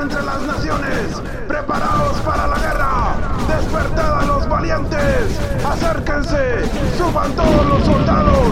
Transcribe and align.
entre 0.00 0.22
las 0.22 0.40
naciones. 0.42 1.20
Preparaos 1.46 2.16
para 2.20 2.46
la 2.46 2.56
guerra. 2.56 3.14
Despertad 3.48 4.20
a 4.20 4.24
los 4.24 4.48
valientes. 4.48 5.38
Acérquense. 5.64 6.62
Suban 6.96 7.32
todos 7.32 7.66
los 7.66 7.84
soldados. 7.84 8.48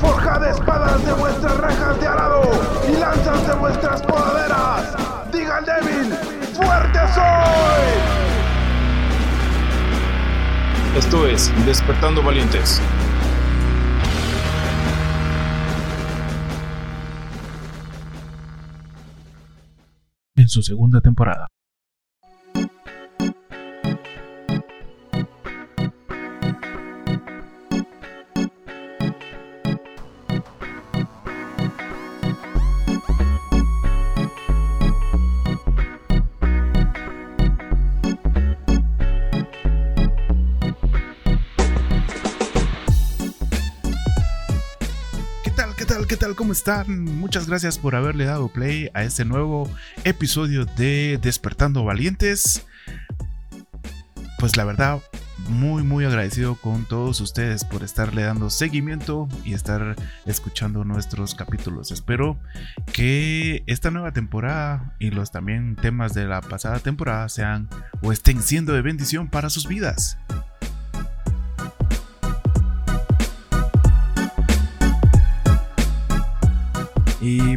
Forjad 0.00 0.44
espadas 0.48 1.04
de 1.04 1.12
vuestras 1.12 1.56
rejas 1.58 2.00
de 2.00 2.06
arado 2.08 2.42
y 2.92 2.96
lanzas 2.96 3.46
de 3.46 3.54
vuestras 3.54 4.02
podaderas. 4.02 4.96
Diga 5.32 5.58
al 5.58 5.64
débil, 5.64 6.14
fuerte 6.54 6.98
soy. 7.14 8.22
Esto 10.96 11.26
es 11.28 11.52
Despertando 11.64 12.22
Valientes. 12.22 12.80
En 20.42 20.48
su 20.48 20.60
segunda 20.60 21.00
temporada. 21.00 21.51
¿Cómo 46.52 46.58
están? 46.58 47.04
Muchas 47.04 47.46
gracias 47.46 47.78
por 47.78 47.94
haberle 47.94 48.26
dado 48.26 48.48
play 48.48 48.90
a 48.92 49.04
este 49.04 49.24
nuevo 49.24 49.70
episodio 50.04 50.66
de 50.66 51.18
Despertando 51.22 51.82
Valientes. 51.82 52.66
Pues 54.38 54.58
la 54.58 54.64
verdad, 54.66 55.00
muy 55.48 55.82
muy 55.82 56.04
agradecido 56.04 56.56
con 56.56 56.84
todos 56.84 57.22
ustedes 57.22 57.64
por 57.64 57.82
estarle 57.82 58.24
dando 58.24 58.50
seguimiento 58.50 59.30
y 59.46 59.54
estar 59.54 59.96
escuchando 60.26 60.84
nuestros 60.84 61.34
capítulos. 61.34 61.90
Espero 61.90 62.38
que 62.92 63.64
esta 63.66 63.90
nueva 63.90 64.12
temporada 64.12 64.94
y 64.98 65.08
los 65.08 65.30
también 65.30 65.74
temas 65.74 66.12
de 66.12 66.26
la 66.26 66.42
pasada 66.42 66.80
temporada 66.80 67.30
sean 67.30 67.70
o 68.02 68.12
estén 68.12 68.42
siendo 68.42 68.74
de 68.74 68.82
bendición 68.82 69.28
para 69.28 69.48
sus 69.48 69.66
vidas. 69.66 70.18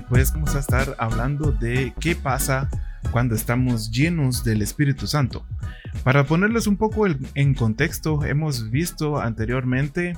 Pues 0.01 0.33
vamos 0.33 0.55
a 0.55 0.59
estar 0.59 0.95
hablando 0.97 1.51
de 1.51 1.93
qué 1.99 2.15
pasa 2.15 2.69
cuando 3.11 3.35
estamos 3.35 3.91
llenos 3.91 4.43
del 4.43 4.61
Espíritu 4.61 5.07
Santo. 5.07 5.45
Para 6.03 6.25
ponerles 6.25 6.67
un 6.67 6.75
poco 6.75 7.05
en 7.07 7.53
contexto, 7.53 8.25
hemos 8.25 8.69
visto 8.71 9.19
anteriormente 9.19 10.17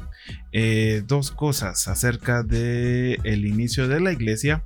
eh, 0.51 1.03
dos 1.05 1.31
cosas 1.31 1.87
acerca 1.87 2.43
del 2.43 3.19
el 3.23 3.45
inicio 3.45 3.87
de 3.87 3.99
la 3.99 4.11
iglesia. 4.11 4.63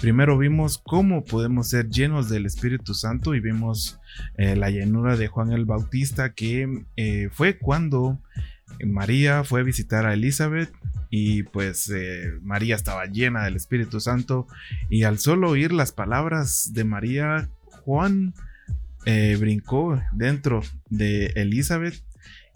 Primero 0.00 0.38
vimos 0.38 0.78
cómo 0.78 1.24
podemos 1.24 1.68
ser 1.68 1.88
llenos 1.88 2.28
del 2.28 2.46
Espíritu 2.46 2.94
Santo 2.94 3.34
y 3.34 3.40
vimos 3.40 4.00
eh, 4.36 4.56
la 4.56 4.70
llenura 4.70 5.16
de 5.16 5.28
Juan 5.28 5.52
el 5.52 5.66
Bautista 5.66 6.32
que 6.32 6.84
eh, 6.96 7.28
fue 7.32 7.58
cuando 7.58 8.18
María 8.86 9.44
fue 9.44 9.60
a 9.60 9.64
visitar 9.64 10.06
a 10.06 10.14
Elizabeth 10.14 10.72
y 11.10 11.44
pues 11.44 11.90
eh, 11.90 12.32
María 12.42 12.74
estaba 12.74 13.06
llena 13.06 13.44
del 13.44 13.56
Espíritu 13.56 14.00
Santo 14.00 14.46
y 14.90 15.04
al 15.04 15.18
solo 15.18 15.50
oír 15.50 15.72
las 15.72 15.92
palabras 15.92 16.72
de 16.72 16.84
María, 16.84 17.48
Juan 17.84 18.34
eh, 19.06 19.36
brincó 19.38 20.00
dentro 20.12 20.62
de 20.88 21.26
Elizabeth 21.36 22.02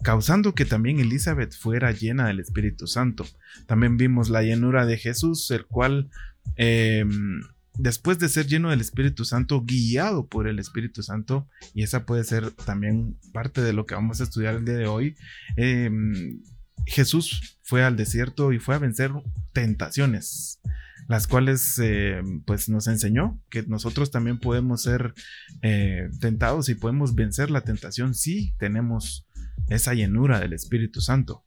causando 0.01 0.55
que 0.55 0.65
también 0.65 0.99
Elizabeth 0.99 1.53
fuera 1.53 1.91
llena 1.91 2.27
del 2.27 2.39
Espíritu 2.39 2.87
Santo. 2.87 3.25
También 3.65 3.97
vimos 3.97 4.29
la 4.29 4.41
llenura 4.43 4.85
de 4.85 4.97
Jesús, 4.97 5.51
el 5.51 5.65
cual 5.65 6.09
em, 6.55 7.41
después 7.79 8.19
de 8.19 8.27
ser 8.27 8.45
lleno 8.45 8.69
del 8.69 8.81
Espíritu 8.81 9.23
Santo, 9.23 9.63
guiado 9.65 10.27
por 10.27 10.47
el 10.47 10.59
Espíritu 10.59 11.01
Santo, 11.01 11.47
y 11.73 11.83
esa 11.83 12.05
puede 12.05 12.25
ser 12.25 12.51
también 12.51 13.17
parte 13.31 13.61
de 13.61 13.73
lo 13.73 13.85
que 13.85 13.95
vamos 13.95 14.19
a 14.19 14.25
estudiar 14.25 14.55
el 14.55 14.65
día 14.65 14.75
de 14.75 14.87
hoy, 14.87 15.15
em, 15.55 16.41
Jesús 16.85 17.59
fue 17.63 17.83
al 17.83 17.95
desierto 17.95 18.51
y 18.51 18.59
fue 18.59 18.75
a 18.75 18.79
vencer 18.79 19.11
tentaciones, 19.53 20.59
las 21.07 21.27
cuales 21.27 21.79
eh, 21.81 22.21
pues 22.45 22.67
nos 22.67 22.87
enseñó 22.87 23.41
que 23.49 23.63
nosotros 23.63 24.11
también 24.11 24.39
podemos 24.39 24.81
ser 24.81 25.13
eh, 25.61 26.09
tentados 26.19 26.67
y 26.69 26.75
podemos 26.75 27.15
vencer 27.15 27.49
la 27.49 27.61
tentación 27.61 28.13
si 28.13 28.53
tenemos 28.57 29.25
esa 29.69 29.93
llenura 29.93 30.39
del 30.39 30.53
Espíritu 30.53 30.99
Santo. 30.99 31.45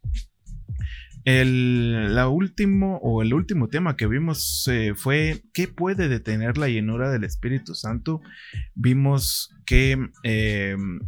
El 1.24 2.14
la 2.14 2.28
último 2.28 2.98
o 2.98 3.22
el 3.22 3.32
último 3.32 3.68
tema 3.68 3.96
que 3.96 4.06
vimos 4.06 4.68
eh, 4.70 4.94
fue 4.96 5.42
qué 5.52 5.68
puede 5.68 6.08
detener 6.08 6.58
la 6.58 6.68
llenura 6.68 7.10
del 7.10 7.24
Espíritu 7.24 7.74
Santo. 7.74 8.20
Vimos 8.74 9.50
que 9.64 9.96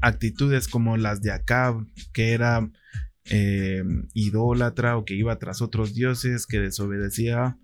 actitudes 0.00 0.68
como 0.68 0.96
las 0.96 1.20
de 1.20 1.32
Acab, 1.32 1.86
que 2.12 2.32
era 2.32 2.70
eh, 3.26 3.82
idólatra 4.12 4.98
o 4.98 5.04
que 5.04 5.14
iba 5.14 5.38
tras 5.38 5.62
otros 5.62 5.94
dioses, 5.94 6.46
que 6.46 6.60
desobedecía 6.60 7.56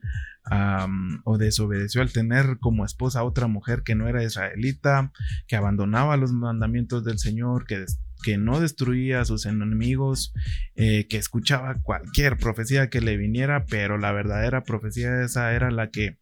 o 1.25 1.39
desobedeció 1.39 2.03
al 2.03 2.13
tener 2.13 2.59
como 2.59 2.85
esposa 2.85 3.21
a 3.21 3.25
otra 3.25 3.47
mujer 3.47 3.83
que 3.85 3.95
no 3.95 4.09
era 4.09 4.25
israelita, 4.25 5.13
que 5.47 5.57
abandonaba 5.57 6.17
los 6.17 6.33
mandamientos 6.33 7.05
del 7.05 7.19
Señor, 7.19 7.67
que, 7.67 7.85
que 8.23 8.37
no 8.37 8.61
destruía 8.61 9.21
a 9.21 9.25
sus 9.25 9.47
enemigos, 9.47 10.33
eh, 10.75 11.07
que 11.09 11.19
escuchaba 11.19 11.75
cualquier 11.83 12.37
profecía 12.37 12.91
que 12.91 13.01
le 13.01 13.17
viniera, 13.17 13.65
pero 13.67 13.97
la 13.97 14.13
verdadera 14.13 14.65
profecía 14.65 15.23
esa 15.23 15.53
era 15.55 15.71
la 15.71 15.91
que 15.91 16.19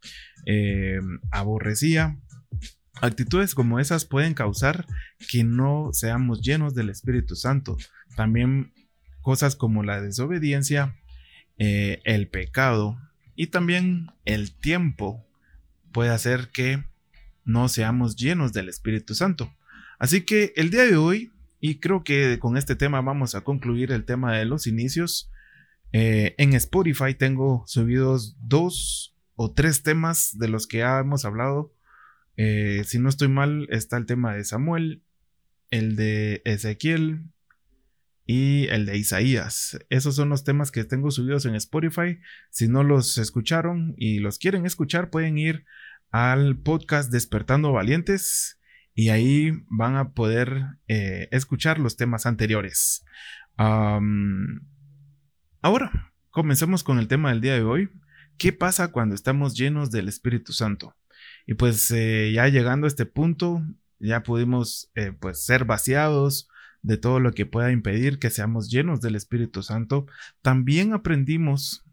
eh, 0.47 1.01
aborrecía. 1.31 2.19
Actitudes 3.01 3.55
como 3.55 3.79
esas 3.79 4.05
pueden 4.05 4.35
causar 4.35 4.85
que 5.31 5.45
no 5.45 5.91
seamos 5.93 6.43
llenos 6.43 6.75
del 6.75 6.91
Espíritu 6.91 7.37
Santo. 7.37 7.77
También 8.17 8.73
cosas 9.23 9.57
como 9.57 9.85
la 9.85 10.01
desobediencia, 10.01 10.97
eh, 11.59 12.01
el 12.05 12.29
pecado 12.29 12.99
y 13.39 13.47
también 13.47 14.11
el 14.25 14.51
tiempo 14.51 15.25
puede 15.93 16.11
hacer 16.11 16.49
que 16.53 16.83
no 17.45 17.69
seamos 17.69 18.17
llenos 18.17 18.53
del 18.53 18.69
Espíritu 18.69 19.15
Santo. 19.15 19.55
Así 20.01 20.23
que 20.23 20.53
el 20.57 20.71
día 20.71 20.83
de 20.83 20.97
hoy, 20.97 21.33
y 21.61 21.79
creo 21.79 22.03
que 22.03 22.41
con 22.41 22.57
este 22.57 22.75
tema 22.75 23.01
vamos 23.01 23.37
a 23.37 23.43
concluir 23.43 23.93
el 23.93 24.05
tema 24.05 24.37
de 24.37 24.45
los 24.45 24.67
inicios, 24.67 25.31
eh, 25.93 26.35
en 26.37 26.53
Spotify 26.55 27.15
tengo 27.15 27.63
subidos 27.69 28.37
dos 28.41 29.15
o 29.37 29.53
tres 29.53 29.85
temas 29.85 30.37
de 30.37 30.49
los 30.49 30.67
que 30.67 30.79
ya 30.79 30.99
hemos 30.99 31.25
hablado. 31.25 31.73
Eh, 32.37 32.83
si 32.87 32.99
no 32.99 33.09
estoy 33.09 33.29
mal, 33.29 33.69
está 33.71 33.99
el 33.99 34.07
tema 34.07 34.35
de 34.35 34.43
Samuel, 34.43 35.05
el 35.71 35.95
de 35.95 36.43
Ezequiel, 36.45 37.23
y 38.31 38.67
el 38.67 38.85
de 38.85 38.99
Isaías. 38.99 39.79
Esos 39.89 40.15
son 40.15 40.29
los 40.29 40.45
temas 40.45 40.71
que 40.71 40.85
tengo 40.85 41.11
subidos 41.11 41.47
en 41.47 41.55
Spotify. 41.55 42.21
Si 42.51 42.69
no 42.69 42.83
los 42.85 43.17
escucharon 43.17 43.95
y 43.97 44.19
los 44.19 44.39
quieren 44.39 44.67
escuchar, 44.67 45.09
pueden 45.09 45.39
ir 45.39 45.65
al 46.11 46.59
podcast 46.59 47.11
Despertando 47.11 47.73
Valientes 47.73 48.61
y 48.95 49.09
ahí 49.09 49.53
van 49.71 49.97
a 49.97 50.13
poder 50.13 50.77
eh, 50.89 51.29
escuchar 51.31 51.79
los 51.79 51.97
temas 51.97 52.27
anteriores. 52.27 53.03
ahora, 53.57 54.53
comencemos 56.29 56.85
con 56.85 56.99
el 56.99 57.09
tema 57.09 57.31
del 57.31 57.41
día 57.41 57.55
de 57.55 57.63
hoy. 57.63 57.89
¿Qué 58.37 58.53
pasa 58.53 58.93
cuando 58.93 59.15
estamos 59.15 59.57
llenos 59.57 59.91
del 59.91 60.07
Espíritu 60.07 60.53
Santo? 60.53 60.95
Y 61.47 61.55
pues 61.55 61.91
eh, 61.93 62.31
ya 62.35 62.47
llegando 62.49 62.87
a 62.87 62.89
este 62.89 63.07
punto, 63.07 63.63
ya 63.99 64.23
pudimos 64.23 64.91
eh, 64.97 65.13
pues 65.19 65.47
ser 65.47 65.65
vaciados 65.65 66.51
de 66.83 66.97
todo 66.97 67.21
lo 67.21 67.33
que 67.33 67.47
pueda 67.47 67.73
impedir 67.73 68.19
que 68.19 68.31
seamos 68.31 68.71
llenos 68.71 69.01
del 69.01 69.17
Espíritu 69.17 69.63
Santo, 69.63 70.07
también 70.43 70.93
aprendimos, 70.93 71.85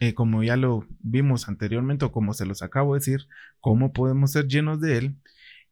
eh, 0.00 0.14
como 0.14 0.42
ya 0.42 0.56
lo 0.56 0.86
vimos 1.00 1.48
anteriormente 1.48 2.04
o 2.04 2.12
como 2.12 2.34
se 2.34 2.46
los 2.46 2.62
acabo 2.62 2.94
de 2.94 3.00
decir, 3.00 3.28
cómo 3.60 3.92
podemos 3.92 4.32
ser 4.32 4.48
llenos 4.48 4.80
de 4.80 4.98
Él. 4.98 5.16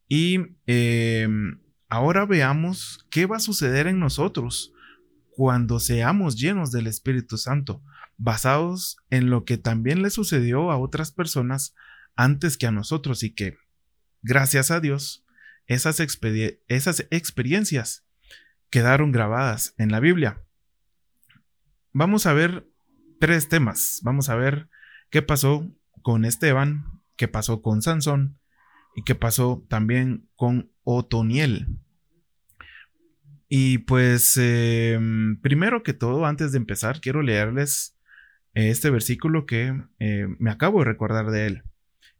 Y 0.08 0.38
em, 0.66 1.60
ahora 1.88 2.26
veamos 2.26 3.06
qué 3.10 3.26
va 3.26 3.36
a 3.36 3.40
suceder 3.40 3.86
en 3.86 3.98
nosotros 3.98 4.72
cuando 5.30 5.80
seamos 5.80 6.36
llenos 6.38 6.70
del 6.70 6.86
Espíritu 6.86 7.38
Santo, 7.38 7.82
basados 8.18 8.98
en 9.08 9.30
lo 9.30 9.44
que 9.44 9.56
también 9.56 10.02
le 10.02 10.10
sucedió 10.10 10.70
a 10.70 10.78
otras 10.78 11.12
personas 11.12 11.74
antes 12.16 12.58
que 12.58 12.66
a 12.66 12.72
nosotros 12.72 13.22
y 13.22 13.34
que, 13.34 13.56
gracias 14.22 14.70
a 14.70 14.80
Dios, 14.80 15.24
esas, 15.66 16.00
esas 16.68 17.06
experiencias 17.10 18.04
quedaron 18.70 19.12
grabadas 19.12 19.74
en 19.78 19.90
la 19.90 20.00
Biblia. 20.00 20.42
Vamos 21.92 22.26
a 22.26 22.32
ver 22.32 22.66
tres 23.18 23.48
temas. 23.48 24.00
Vamos 24.02 24.28
a 24.28 24.36
ver 24.36 24.68
qué 25.10 25.22
pasó 25.22 25.68
con 26.02 26.24
Esteban, 26.24 26.84
qué 27.16 27.28
pasó 27.28 27.62
con 27.62 27.82
Sansón 27.82 28.38
y 28.94 29.02
que 29.02 29.14
pasó 29.14 29.64
también 29.68 30.28
con 30.36 30.70
Otoniel. 30.84 31.68
Y 33.48 33.78
pues, 33.78 34.36
em, 34.36 35.40
primero 35.40 35.82
que 35.82 35.92
todo, 35.92 36.24
antes 36.24 36.52
de 36.52 36.58
empezar, 36.58 37.00
quiero 37.00 37.22
leerles 37.22 37.96
este 38.54 38.90
versículo 38.90 39.44
que 39.46 39.80
eh, 39.98 40.26
me 40.38 40.50
acabo 40.50 40.80
de 40.80 40.84
recordar 40.84 41.30
de 41.30 41.46
él. 41.46 41.62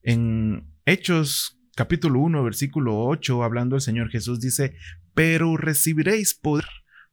En 0.03 0.67
Hechos 0.87 1.61
capítulo 1.77 2.19
1, 2.21 2.43
versículo 2.43 3.05
8, 3.05 3.45
hablando 3.45 3.77
el 3.77 3.83
Señor 3.83 4.11
Jesús, 4.11 4.41
dice, 4.41 4.75
pero 5.15 5.57
recibiréis 5.57 6.35
poder 6.35 6.67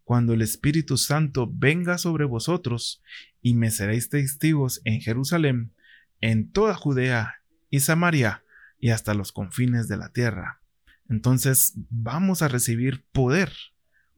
cuando 0.04 0.34
el 0.34 0.42
Espíritu 0.42 0.98
Santo 0.98 1.52
venga 1.52 1.98
sobre 1.98 2.26
vosotros 2.26 3.04
y 3.42 3.54
me 3.54 3.72
seréis 3.72 4.10
testigos 4.10 4.82
en 4.86 5.02
Jerusalén, 5.02 5.74
en 6.22 6.52
toda 6.52 6.76
Judea 6.76 7.42
y 7.70 7.82
Samaria 7.82 8.44
y 8.80 8.92
hasta 8.92 9.14
los 9.14 9.32
confines 9.32 9.88
de 9.88 9.98
la 9.98 10.12
tierra. 10.12 10.62
Entonces 11.10 11.74
vamos 11.90 12.42
a 12.42 12.48
recibir 12.48 13.06
poder 13.12 13.52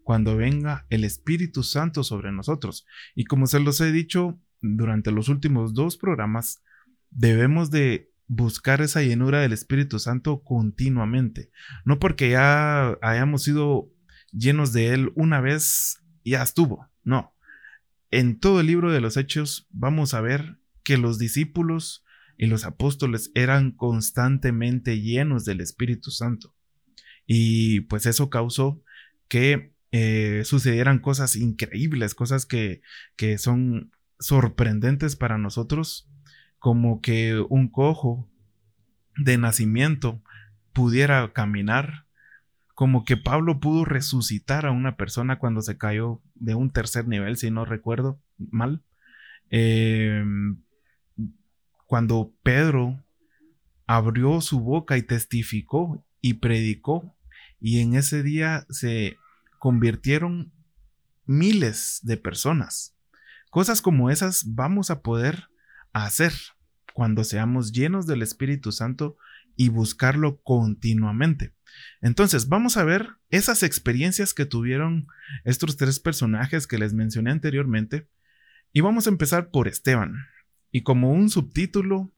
cuando 0.03 0.35
venga 0.35 0.85
el 0.89 1.03
Espíritu 1.03 1.63
Santo 1.63 2.03
sobre 2.03 2.31
nosotros. 2.31 2.85
Y 3.15 3.25
como 3.25 3.47
se 3.47 3.59
los 3.59 3.79
he 3.81 3.91
dicho 3.91 4.39
durante 4.61 5.11
los 5.11 5.29
últimos 5.29 5.73
dos 5.73 5.97
programas, 5.97 6.61
debemos 7.11 7.71
de 7.71 8.08
buscar 8.29 8.79
esa 8.81 9.01
llenura 9.01 9.41
del 9.41 9.51
Espíritu 9.51 9.99
Santo 9.99 10.43
continuamente. 10.43 11.49
No 11.83 11.99
porque 11.99 12.29
ya 12.29 12.97
hayamos 13.01 13.43
sido 13.43 13.91
llenos 14.31 14.71
de 14.71 14.93
Él 14.93 15.11
una 15.15 15.41
vez, 15.41 16.01
ya 16.23 16.43
estuvo. 16.43 16.87
No. 17.03 17.35
En 18.11 18.39
todo 18.39 18.61
el 18.61 18.67
libro 18.67 18.91
de 18.91 19.01
los 19.01 19.17
Hechos 19.17 19.67
vamos 19.71 20.13
a 20.13 20.21
ver 20.21 20.59
que 20.83 20.97
los 20.97 21.17
discípulos 21.17 22.05
y 22.37 22.45
los 22.45 22.65
apóstoles 22.65 23.31
eran 23.33 23.71
constantemente 23.71 25.01
llenos 25.01 25.43
del 25.43 25.59
Espíritu 25.59 26.11
Santo. 26.11 26.55
Y 27.25 27.81
pues 27.81 28.05
eso 28.05 28.29
causó 28.29 28.81
que 29.27 29.73
eh, 29.91 30.43
sucedieran 30.45 30.99
cosas 30.99 31.35
increíbles, 31.35 32.13
cosas 32.13 32.45
que, 32.45 32.81
que 33.15 33.39
son 33.39 33.91
sorprendentes 34.19 35.15
para 35.15 35.37
nosotros, 35.37 36.09
como 36.59 37.01
que 37.01 37.39
un 37.50 37.69
cojo 37.69 38.29
de 39.17 39.38
nacimiento 39.38 40.21
pudiera 40.73 41.31
caminar, 41.33 42.06
como 42.75 43.03
que 43.03 43.17
Pablo 43.17 43.59
pudo 43.59 43.85
resucitar 43.85 44.65
a 44.65 44.71
una 44.71 44.95
persona 44.95 45.39
cuando 45.39 45.61
se 45.61 45.77
cayó 45.77 46.21
de 46.35 46.56
un 46.56 46.71
tercer 46.71 47.07
nivel, 47.07 47.38
si 47.38 47.51
no 47.51 47.65
recuerdo 47.65 48.21
mal. 48.38 48.81
Eh, 49.50 50.23
cuando 51.88 52.31
Pedro 52.44 53.03
abrió 53.88 54.39
su 54.41 54.59
boca 54.59 54.97
y 54.97 55.01
testificó 55.01 56.06
y 56.21 56.35
predicó, 56.35 57.15
y 57.59 57.79
en 57.79 57.95
ese 57.95 58.23
día 58.23 58.65
se 58.69 59.17
convirtieron 59.57 60.53
miles 61.25 62.00
de 62.03 62.17
personas. 62.17 62.95
Cosas 63.50 63.81
como 63.81 64.09
esas 64.09 64.56
vamos 64.56 64.91
a 64.91 65.01
poder 65.01 65.50
hacer 65.94 66.33
cuando 66.94 67.24
seamos 67.24 67.71
llenos 67.71 68.07
del 68.07 68.21
Espíritu 68.21 68.71
Santo 68.71 69.18
y 69.56 69.69
buscarlo 69.69 70.41
continuamente. 70.41 71.53
Entonces, 72.01 72.47
vamos 72.47 72.77
a 72.77 72.83
ver 72.83 73.18
esas 73.30 73.63
experiencias 73.63 74.33
que 74.33 74.45
tuvieron 74.45 75.07
estos 75.44 75.77
tres 75.77 76.00
personajes 76.00 76.68
que 76.68 76.77
les 76.77 76.94
mencioné 76.94 77.31
anteriormente. 77.31 78.07
Y 78.71 78.81
vamos 78.81 79.07
a 79.07 79.09
empezar 79.09 79.50
por 79.50 79.68
Esteban. 79.68 80.27
Y 80.71 80.83
como 80.83 81.12
un 81.12 81.30
subtítulo, 81.30 82.12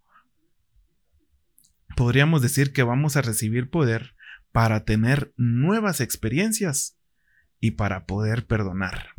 podríamos 1.96 2.42
decir 2.42 2.74
que 2.74 2.84
vamos 2.84 3.16
a 3.16 3.22
recibir 3.22 3.70
poder 3.70 4.16
para 4.52 4.84
tener 4.84 5.34
nuevas 5.38 6.02
experiencias 6.02 6.98
y 7.60 7.72
para 7.72 8.06
poder 8.06 8.46
perdonar. 8.48 9.10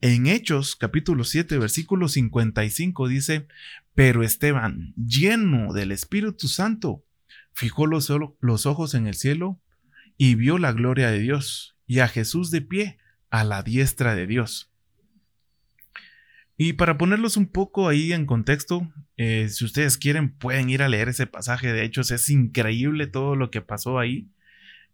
En 0.00 0.28
Hechos 0.28 0.76
capítulo 0.76 1.24
7 1.24 1.58
versículo 1.58 2.06
55 2.06 3.08
dice, 3.08 3.48
pero 3.96 4.22
Esteban, 4.22 4.94
lleno 4.94 5.72
del 5.72 5.90
Espíritu 5.90 6.46
Santo, 6.46 7.04
fijó 7.52 7.88
los, 7.88 8.08
ojos 8.66 8.94
en 8.94 9.08
el 9.08 9.14
cielo 9.14 9.60
y 10.16 10.36
vio 10.36 10.58
la 10.58 10.70
gloria 10.70 11.10
de 11.10 11.18
Dios 11.18 11.76
y 11.88 11.98
a 11.98 12.06
Jesús 12.06 12.52
de 12.52 12.60
pie 12.60 12.98
a 13.30 13.42
la 13.42 13.64
diestra 13.64 14.14
de 14.14 14.28
Dios. 14.28 14.70
Y 16.56 16.74
para 16.74 16.96
ponerlos 16.96 17.36
un 17.36 17.48
poco 17.48 17.88
ahí 17.88 18.12
en 18.12 18.24
contexto, 18.24 18.92
eh, 19.16 19.48
si 19.48 19.64
ustedes 19.64 19.98
quieren 19.98 20.30
pueden 20.30 20.70
ir 20.70 20.82
a 20.82 20.88
leer 20.88 21.08
ese 21.08 21.26
pasaje 21.26 21.72
de 21.72 21.82
Hechos, 21.82 22.12
es 22.12 22.30
increíble 22.30 23.08
todo 23.08 23.34
lo 23.34 23.50
que 23.50 23.62
pasó 23.62 23.98
ahí, 23.98 24.28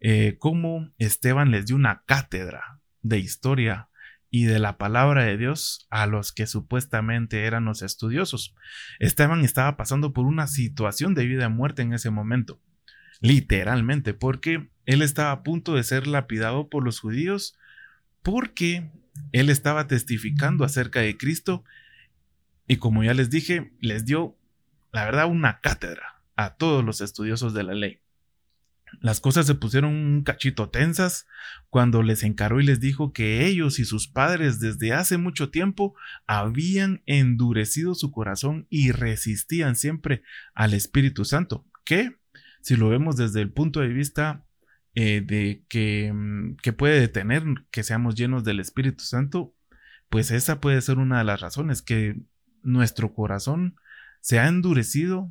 eh, 0.00 0.36
cómo 0.38 0.90
Esteban 0.96 1.50
les 1.50 1.66
dio 1.66 1.76
una 1.76 2.04
cátedra 2.06 2.80
de 3.02 3.18
historia 3.18 3.90
y 4.34 4.46
de 4.46 4.58
la 4.58 4.78
palabra 4.78 5.22
de 5.22 5.36
Dios 5.36 5.86
a 5.90 6.06
los 6.06 6.32
que 6.32 6.48
supuestamente 6.48 7.44
eran 7.44 7.66
los 7.66 7.82
estudiosos. 7.82 8.56
Esteban 8.98 9.44
estaba 9.44 9.76
pasando 9.76 10.12
por 10.12 10.26
una 10.26 10.48
situación 10.48 11.14
de 11.14 11.24
vida 11.24 11.44
y 11.44 11.50
muerte 11.50 11.82
en 11.82 11.92
ese 11.92 12.10
momento, 12.10 12.60
literalmente, 13.20 14.12
porque 14.12 14.72
él 14.86 15.02
estaba 15.02 15.30
a 15.30 15.44
punto 15.44 15.76
de 15.76 15.84
ser 15.84 16.08
lapidado 16.08 16.68
por 16.68 16.82
los 16.84 16.98
judíos 16.98 17.56
porque 18.24 18.90
él 19.30 19.50
estaba 19.50 19.86
testificando 19.86 20.64
acerca 20.64 20.98
de 20.98 21.16
Cristo 21.16 21.62
y 22.66 22.78
como 22.78 23.04
ya 23.04 23.14
les 23.14 23.30
dije, 23.30 23.72
les 23.78 24.04
dio, 24.04 24.36
la 24.90 25.04
verdad, 25.04 25.26
una 25.26 25.60
cátedra 25.60 26.24
a 26.34 26.56
todos 26.56 26.84
los 26.84 27.00
estudiosos 27.00 27.54
de 27.54 27.62
la 27.62 27.74
ley. 27.74 28.00
Las 29.00 29.20
cosas 29.20 29.46
se 29.46 29.54
pusieron 29.54 29.94
un 29.94 30.22
cachito 30.22 30.70
tensas 30.70 31.26
cuando 31.70 32.02
les 32.02 32.22
encaró 32.22 32.60
y 32.60 32.64
les 32.64 32.80
dijo 32.80 33.12
que 33.12 33.46
ellos 33.46 33.78
y 33.78 33.84
sus 33.84 34.08
padres 34.08 34.60
desde 34.60 34.92
hace 34.92 35.16
mucho 35.16 35.50
tiempo 35.50 35.94
habían 36.26 37.02
endurecido 37.06 37.94
su 37.94 38.10
corazón 38.10 38.66
y 38.70 38.92
resistían 38.92 39.76
siempre 39.76 40.22
al 40.54 40.74
Espíritu 40.74 41.24
Santo, 41.24 41.66
que, 41.84 42.16
si 42.60 42.76
lo 42.76 42.88
vemos 42.88 43.16
desde 43.16 43.40
el 43.40 43.52
punto 43.52 43.80
de 43.80 43.88
vista 43.88 44.44
eh, 44.94 45.22
de 45.24 45.64
que, 45.68 46.12
mm, 46.12 46.56
que 46.56 46.72
puede 46.72 47.00
detener 47.00 47.42
que 47.70 47.82
seamos 47.82 48.14
llenos 48.14 48.44
del 48.44 48.60
Espíritu 48.60 49.04
Santo, 49.04 49.54
pues 50.08 50.30
esa 50.30 50.60
puede 50.60 50.80
ser 50.80 50.98
una 50.98 51.18
de 51.18 51.24
las 51.24 51.40
razones, 51.40 51.82
que 51.82 52.16
nuestro 52.62 53.12
corazón 53.14 53.76
se 54.20 54.38
ha 54.38 54.48
endurecido 54.48 55.30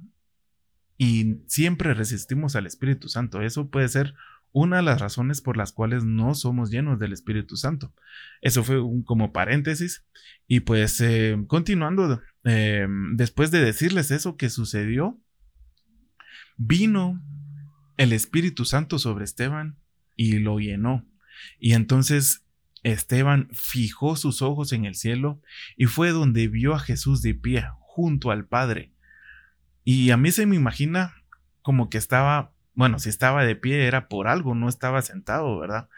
y 0.97 1.37
siempre 1.47 1.93
resistimos 1.93 2.55
al 2.55 2.67
Espíritu 2.67 3.09
Santo. 3.09 3.41
Eso 3.41 3.69
puede 3.69 3.89
ser 3.89 4.13
una 4.51 4.77
de 4.77 4.83
las 4.83 5.01
razones 5.01 5.41
por 5.41 5.57
las 5.57 5.71
cuales 5.71 6.03
no 6.03 6.35
somos 6.35 6.69
llenos 6.69 6.99
del 6.99 7.11
Espíritu 7.11 7.57
Santo. 7.57 7.93
Eso 8.41 8.63
fue 8.63 8.79
un, 8.79 9.03
como 9.03 9.33
paréntesis. 9.33 10.05
Y 10.47 10.61
pues 10.61 11.01
eh, 11.01 11.43
continuando, 11.47 12.21
eh, 12.43 12.87
después 13.15 13.49
de 13.49 13.63
decirles 13.63 14.11
eso 14.11 14.37
que 14.37 14.49
sucedió, 14.49 15.19
vino 16.55 17.21
el 17.97 18.13
Espíritu 18.13 18.63
Santo 18.65 18.99
sobre 18.99 19.25
Esteban 19.25 19.77
y 20.15 20.37
lo 20.39 20.59
llenó. 20.59 21.05
Y 21.59 21.73
entonces 21.73 22.45
Esteban 22.83 23.49
fijó 23.53 24.15
sus 24.15 24.41
ojos 24.41 24.71
en 24.71 24.85
el 24.85 24.95
cielo 24.95 25.41
y 25.75 25.85
fue 25.85 26.11
donde 26.11 26.47
vio 26.47 26.75
a 26.75 26.79
Jesús 26.79 27.21
de 27.23 27.33
pie 27.33 27.65
junto 27.79 28.29
al 28.29 28.45
Padre. 28.45 28.92
Y 29.83 30.11
a 30.11 30.17
mí 30.17 30.31
se 30.31 30.45
me 30.45 30.55
imagina 30.55 31.13
como 31.61 31.89
que 31.89 31.97
estaba, 31.97 32.53
bueno, 32.73 32.99
si 32.99 33.09
estaba 33.09 33.43
de 33.45 33.55
pie 33.55 33.85
era 33.87 34.07
por 34.07 34.27
algo, 34.27 34.55
no 34.55 34.69
estaba 34.69 35.01
sentado, 35.01 35.59
¿verdad? 35.59 35.89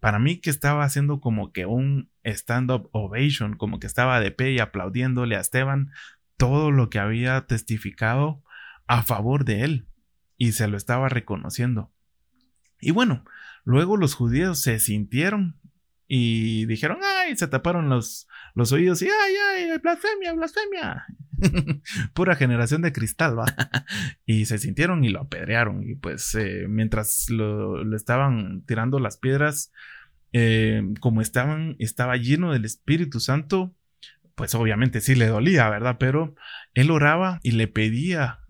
Para 0.00 0.18
mí 0.18 0.38
que 0.38 0.50
estaba 0.50 0.84
haciendo 0.84 1.20
como 1.20 1.52
que 1.52 1.66
un 1.66 2.10
stand-up 2.24 2.88
ovation, 2.92 3.56
como 3.56 3.78
que 3.78 3.86
estaba 3.86 4.20
de 4.20 4.32
pie 4.32 4.52
y 4.52 4.58
aplaudiéndole 4.58 5.36
a 5.36 5.40
Esteban 5.40 5.92
todo 6.36 6.70
lo 6.70 6.90
que 6.90 6.98
había 6.98 7.46
testificado 7.46 8.42
a 8.86 9.02
favor 9.02 9.44
de 9.44 9.62
él 9.62 9.86
y 10.36 10.52
se 10.52 10.66
lo 10.66 10.76
estaba 10.76 11.08
reconociendo. 11.08 11.92
Y 12.80 12.90
bueno, 12.90 13.24
luego 13.64 13.96
los 13.96 14.14
judíos 14.14 14.58
se 14.58 14.80
sintieron 14.80 15.56
y 16.08 16.66
dijeron, 16.66 16.98
ay, 17.02 17.36
se 17.36 17.46
taparon 17.46 17.88
los, 17.88 18.26
los 18.54 18.72
oídos 18.72 19.00
y, 19.02 19.06
ay, 19.06 19.34
ay, 19.54 19.78
blasfemia, 19.78 20.32
blasfemia. 20.32 21.06
Pura 22.14 22.36
generación 22.36 22.82
de 22.82 22.92
cristal, 22.92 23.38
va. 23.38 23.46
y 24.26 24.46
se 24.46 24.58
sintieron 24.58 25.04
y 25.04 25.10
lo 25.10 25.20
apedrearon. 25.20 25.82
Y 25.88 25.94
pues 25.96 26.34
eh, 26.34 26.66
mientras 26.68 27.28
lo, 27.30 27.94
estaban 27.94 28.64
tirando 28.66 28.98
las 28.98 29.16
piedras, 29.16 29.72
eh, 30.32 30.82
como 31.00 31.20
estaban, 31.20 31.76
estaba 31.78 32.16
lleno 32.16 32.52
del 32.52 32.64
Espíritu 32.64 33.20
Santo, 33.20 33.74
pues 34.34 34.54
obviamente 34.54 35.00
sí 35.00 35.14
le 35.14 35.26
dolía, 35.26 35.68
¿verdad? 35.68 35.96
Pero 35.98 36.34
él 36.74 36.90
oraba 36.90 37.38
y 37.42 37.52
le 37.52 37.68
pedía 37.68 38.40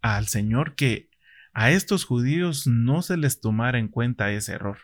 al 0.00 0.28
Señor 0.28 0.74
que 0.74 1.10
a 1.52 1.70
estos 1.70 2.04
judíos 2.04 2.66
no 2.66 3.02
se 3.02 3.16
les 3.16 3.40
tomara 3.40 3.78
en 3.78 3.88
cuenta 3.88 4.30
ese 4.32 4.52
error. 4.52 4.78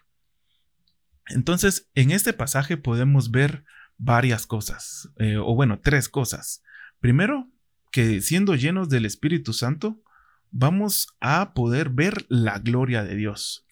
Entonces, 1.26 1.90
en 1.94 2.10
este 2.10 2.32
pasaje 2.32 2.76
podemos 2.76 3.30
ver 3.30 3.64
varias 3.98 4.46
cosas, 4.46 5.10
eh, 5.18 5.36
o 5.36 5.54
bueno, 5.54 5.80
tres 5.80 6.08
cosas. 6.08 6.62
Primero, 7.00 7.50
que 7.90 8.20
siendo 8.20 8.54
llenos 8.54 8.88
del 8.88 9.06
Espíritu 9.06 9.52
Santo, 9.52 10.02
vamos 10.50 11.08
a 11.20 11.54
poder 11.54 11.90
ver 11.90 12.26
la 12.28 12.58
gloria 12.58 13.02
de 13.04 13.16
Dios. 13.16 13.66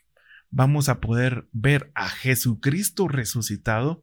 Vamos 0.50 0.88
a 0.88 1.00
poder 1.00 1.46
ver 1.52 1.92
a 1.94 2.08
Jesucristo 2.08 3.06
resucitado 3.06 4.02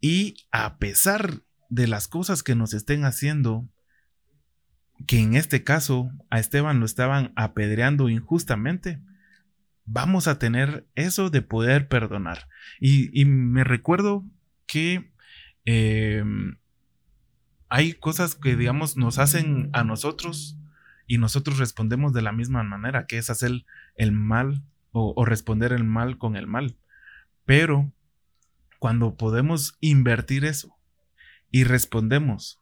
y 0.00 0.34
a 0.50 0.78
pesar 0.78 1.42
de 1.68 1.86
las 1.86 2.08
cosas 2.08 2.42
que 2.42 2.56
nos 2.56 2.74
estén 2.74 3.04
haciendo, 3.04 3.68
que 5.06 5.20
en 5.20 5.34
este 5.34 5.62
caso 5.62 6.10
a 6.28 6.40
Esteban 6.40 6.80
lo 6.80 6.86
estaban 6.86 7.32
apedreando 7.36 8.08
injustamente, 8.08 9.00
vamos 9.84 10.26
a 10.26 10.38
tener 10.38 10.86
eso 10.94 11.30
de 11.30 11.42
poder 11.42 11.88
perdonar. 11.88 12.48
Y, 12.80 13.24
me 13.24 13.62
recuerdo 13.62 14.24
que 14.66 15.12
em, 15.64 16.56
hay 17.70 17.92
cosas 17.94 18.34
que, 18.34 18.56
digamos, 18.56 18.96
nos 18.96 19.18
hacen 19.18 19.70
a 19.72 19.84
nosotros 19.84 20.58
y 21.06 21.18
nosotros 21.18 21.58
respondemos 21.58 22.12
de 22.12 22.20
la 22.20 22.32
misma 22.32 22.64
manera, 22.64 23.06
que 23.06 23.16
es 23.16 23.30
hacer 23.30 23.64
el 23.94 24.12
mal 24.12 24.64
o, 24.90 25.24
responder 25.24 25.72
el 25.72 25.84
mal 25.84 26.18
con 26.18 26.34
el 26.34 26.48
mal. 26.48 26.76
Pero 27.44 27.92
cuando 28.80 29.16
podemos 29.16 29.76
invertir 29.80 30.44
eso 30.44 30.76
y 31.52 31.62
respondemos 31.62 32.60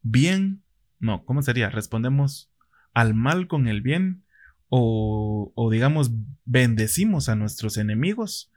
bien, 0.00 0.62
no, 0.98 1.26
¿cómo 1.26 1.42
sería? 1.42 1.68
Respondemos 1.68 2.50
al 2.94 3.12
mal 3.12 3.48
con 3.48 3.68
el 3.68 3.82
bien 3.82 4.24
o, 4.70 5.52
o, 5.54 5.70
digamos 5.70 6.10
bendecimos 6.46 7.28
a 7.28 7.36
nuestros 7.36 7.76
enemigos, 7.76 8.50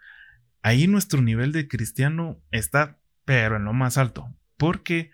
ahí 0.62 0.88
nuestro 0.88 1.21
nivel 1.21 1.51
de 1.51 1.67
cristiano 1.67 2.39
está 2.51 2.97
pero 3.25 3.57
en 3.57 3.65
lo 3.65 3.73
más 3.73 3.97
alto, 3.97 4.33
porque 4.57 5.12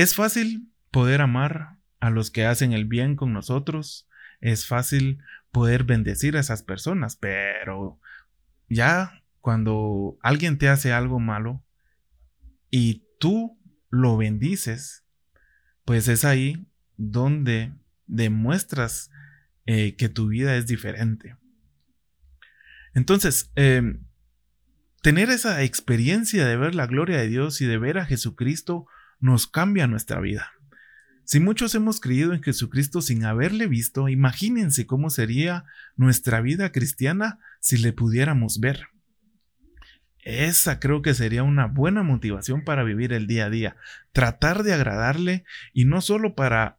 es 0.00 0.14
fácil 0.14 0.72
poder 0.90 1.20
amar 1.20 1.76
a 2.00 2.10
los 2.10 2.30
que 2.30 2.46
hacen 2.46 2.72
el 2.72 2.86
bien 2.86 3.16
con 3.16 3.32
nosotros, 3.32 4.08
es 4.40 4.66
fácil 4.66 5.18
poder 5.52 5.84
bendecir 5.84 6.36
a 6.36 6.40
esas 6.40 6.62
personas, 6.62 7.16
pero 7.16 8.00
ya 8.68 9.22
cuando 9.40 10.18
alguien 10.22 10.58
te 10.58 10.68
hace 10.68 10.92
algo 10.92 11.20
malo 11.20 11.62
y 12.70 13.04
tú 13.18 13.58
lo 13.90 14.16
bendices, 14.16 15.04
pues 15.84 16.08
es 16.08 16.24
ahí 16.24 16.66
donde 16.96 17.74
demuestras 18.06 19.10
eh, 19.66 19.96
que 19.96 20.08
tu 20.08 20.28
vida 20.28 20.56
es 20.56 20.66
diferente. 20.66 21.36
Entonces, 22.94 23.52
em, 23.54 24.04
tener 25.02 25.30
esa 25.30 25.62
experiencia 25.62 26.46
de 26.46 26.56
ver 26.56 26.74
la 26.74 26.86
gloria 26.86 27.18
de 27.18 27.28
Dios 27.28 27.60
y 27.60 27.66
de 27.66 27.78
ver 27.78 27.98
a 27.98 28.06
Jesucristo 28.06 28.86
nos 29.20 29.46
cambia 29.46 29.86
nuestra 29.86 30.20
vida. 30.20 30.52
Si 31.24 31.38
muchos 31.38 31.74
hemos 31.76 32.00
creído 32.00 32.32
en 32.32 32.42
Jesucristo 32.42 33.02
sin 33.02 33.24
haberle 33.24 33.68
visto, 33.68 34.08
imagínense 34.08 34.86
cómo 34.86 35.10
sería 35.10 35.64
nuestra 35.96 36.40
vida 36.40 36.72
cristiana 36.72 37.38
si 37.60 37.76
le 37.78 37.92
pudiéramos 37.92 38.58
ver. 38.58 38.88
Esa 40.22 40.80
creo 40.80 41.02
que 41.02 41.14
sería 41.14 41.42
una 41.44 41.66
buena 41.66 42.02
motivación 42.02 42.64
para 42.64 42.82
vivir 42.82 43.12
el 43.12 43.26
día 43.26 43.46
a 43.46 43.50
día, 43.50 43.76
tratar 44.12 44.64
de 44.64 44.74
agradarle 44.74 45.44
y 45.72 45.84
no 45.84 46.00
solo 46.00 46.34
para 46.34 46.78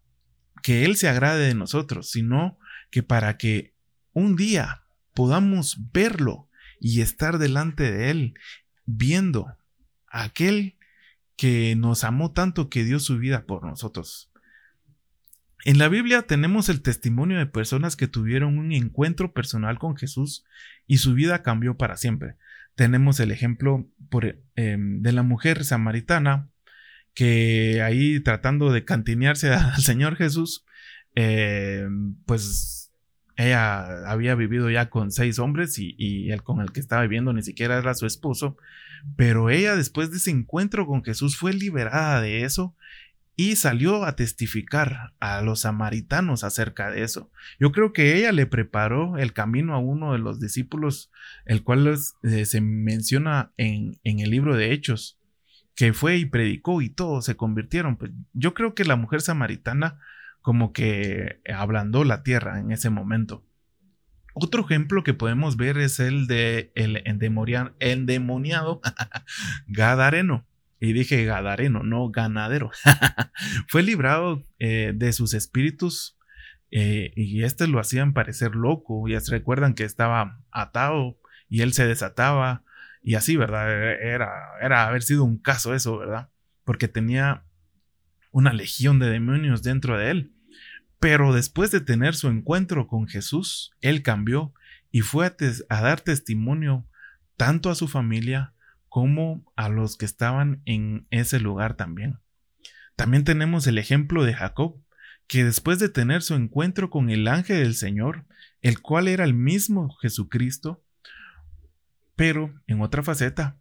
que 0.62 0.86
Él 0.86 0.96
se 0.96 1.08
agrade 1.08 1.48
de 1.48 1.56
nosotros, 1.56 2.12
sino 2.12 2.60
que 2.92 3.04
para 3.04 3.38
que 3.38 3.74
un 4.14 4.36
día 4.36 4.84
podamos 5.14 5.92
verlo 5.92 6.50
y 6.80 7.02
estar 7.02 7.38
delante 7.38 7.92
de 7.92 8.12
Él, 8.12 8.34
viendo 8.86 9.48
a 10.08 10.24
aquel 10.24 10.76
que 11.36 11.76
nos 11.76 12.04
amó 12.04 12.32
tanto 12.32 12.70
que 12.70 12.84
dio 12.84 13.00
su 13.00 13.18
vida 13.18 13.46
por 13.46 13.64
nosotros. 13.66 14.32
En 15.64 15.78
la 15.78 15.90
Biblia 15.90 16.24
tenemos 16.24 16.70
el 16.70 16.82
testimonio 16.82 17.38
de 17.38 17.46
personas 17.46 17.96
que 17.96 18.08
tuvieron 18.08 18.58
un 18.58 18.72
encuentro 18.72 19.32
personal 19.32 19.78
con 19.78 19.96
Jesús 19.96 20.44
y 20.88 20.98
su 20.98 21.14
vida 21.14 21.44
cambió 21.44 21.78
para 21.78 21.98
siempre. 21.98 22.36
Tenemos 22.76 23.20
el 23.20 23.32
ejemplo 23.32 23.88
em, 24.56 25.02
de 25.02 25.12
la 25.12 25.24
mujer 25.24 25.64
samaritana 25.64 26.50
que 27.14 27.82
ahí 27.84 28.20
tratando 28.22 28.72
de 28.72 28.86
cantinearse 28.86 29.50
al 29.54 29.82
Señor 29.82 30.16
Jesús, 30.16 30.66
em, 31.16 32.16
pues 32.26 32.92
ella 33.36 34.10
había 34.10 34.36
vivido 34.36 34.70
ya 34.70 34.90
con 34.90 35.12
seis 35.12 35.40
hombres 35.40 35.78
y, 35.78 35.96
y, 35.98 36.32
el 36.32 36.44
con 36.44 36.62
el 36.62 36.72
que 36.72 36.80
estaba 36.80 37.04
viviendo 37.04 37.34
ni 37.34 37.44
siquiera 37.44 37.78
era 37.78 37.94
su 37.94 38.06
esposo, 38.06 38.58
pero 39.16 39.50
ella 39.50 39.76
después 39.76 40.12
de 40.12 40.18
ese 40.18 40.32
encuentro 40.32 40.86
con 40.88 41.04
Jesús 41.04 41.38
fue 41.38 41.54
liberada 41.54 42.22
de 42.22 42.44
eso 42.44 42.76
y 43.36 43.56
salió 43.56 44.04
a 44.04 44.16
testificar 44.16 45.14
a 45.20 45.42
los 45.42 45.62
samaritanos 45.62 46.44
acerca 46.44 46.92
de 46.92 47.04
eso. 47.04 47.32
Yo 47.60 47.72
creo 47.72 47.94
que 47.94 48.16
ella 48.18 48.32
le 48.32 48.46
preparó 48.46 49.18
el 49.18 49.34
camino 49.34 49.74
a 49.74 49.80
uno 49.80 50.14
de 50.14 50.20
los 50.20 50.40
discípulos, 50.40 51.12
el 51.46 51.64
cual 51.64 51.88
eh, 51.88 52.46
se 52.46 52.62
menciona 52.62 53.52
en, 53.58 54.00
el 54.04 54.30
libro 54.30 54.56
de 54.56 54.74
Hechos, 54.74 55.18
que 55.76 55.94
fue 55.94 56.18
y 56.18 56.26
predicó 56.26 56.82
y 56.82 56.90
todos 56.90 57.26
se 57.26 57.36
convirtieron. 57.36 57.98
Pues 57.98 58.12
yo 58.34 58.54
creo 58.54 58.76
que 58.76 58.86
la 58.86 58.96
mujer 58.96 59.22
samaritana 59.22 60.00
como 60.42 60.74
que 60.74 61.42
ablandó 61.52 62.04
la 62.04 62.24
tierra 62.24 62.60
en 62.60 62.72
ese 62.72 62.90
momento. 62.90 63.44
Otro 64.34 64.64
ejemplo 64.64 65.04
que 65.04 65.14
podemos 65.14 65.58
ver 65.58 65.78
es 65.78 66.00
el 66.00 66.28
de 66.28 66.72
el 66.76 67.02
endemoniado 67.06 68.82
Gadareno 69.68 70.48
y 70.82 70.94
dije 70.94 71.24
Gadareno, 71.26 71.84
no 71.84 72.10
ganadero. 72.10 72.72
Fue 73.68 73.84
librado 73.84 74.44
eh, 74.58 74.94
de 74.96 75.14
sus 75.14 75.36
espíritus 75.36 76.18
eh, 76.72 77.14
y 77.16 77.44
este 77.44 77.68
lo 77.68 77.80
hacían 77.80 78.14
parecer 78.14 78.56
loco. 78.56 79.08
Ya 79.08 79.20
se 79.20 79.32
recuerdan 79.32 79.76
que 79.76 79.84
estaba 79.84 80.40
atado 80.52 81.20
y 81.48 81.62
él 81.62 81.74
se 81.74 81.86
desataba 81.86 82.64
y 83.04 83.14
así, 83.14 83.38
¿verdad? 83.38 83.70
Era, 84.02 84.32
era 84.60 84.88
haber 84.88 85.04
sido 85.04 85.24
un 85.24 85.38
caso 85.38 85.76
eso, 85.76 86.00
¿verdad? 86.00 86.30
Porque 86.64 86.88
tenía 86.88 87.44
una 88.32 88.52
legión 88.52 88.98
de 88.98 89.10
demonios 89.10 89.62
dentro 89.62 90.00
de 90.00 90.10
él. 90.10 90.34
Pero 91.02 91.34
después 91.34 91.72
de 91.72 91.82
tener 91.82 92.14
su 92.14 92.28
encuentro 92.28 92.88
con 92.88 93.08
Jesús, 93.08 93.72
él 93.82 94.04
cambió 94.04 94.54
y 94.92 95.02
fue 95.02 95.26
a, 95.26 95.82
dar 95.82 96.02
testimonio 96.02 96.86
tanto 97.38 97.72
a 97.72 97.76
su 97.76 97.88
familia 97.88 98.54
como 98.88 99.52
a 99.56 99.68
los 99.68 99.98
que 99.98 100.06
estaban 100.06 100.62
en 100.66 101.08
ese 101.10 101.40
lugar 101.40 101.76
también. 101.76 102.20
También 102.96 103.24
tenemos 103.24 103.66
el 103.66 103.80
ejemplo 103.80 104.24
de 104.24 104.36
Jacob, 104.36 104.80
que 105.26 105.44
después 105.44 105.80
de 105.80 105.90
tener 105.90 106.22
su 106.22 106.36
encuentro 106.36 106.92
con 106.92 107.10
el 107.10 107.28
ángel 107.28 107.64
del 107.64 107.74
Señor, 107.74 108.28
el 108.62 108.80
cual 108.80 109.08
era 109.08 109.24
el 109.24 109.34
mismo 109.34 109.96
Jesucristo, 110.04 110.84
pero 112.16 112.54
en 112.68 112.80
otra 112.80 113.02
faceta, 113.02 113.58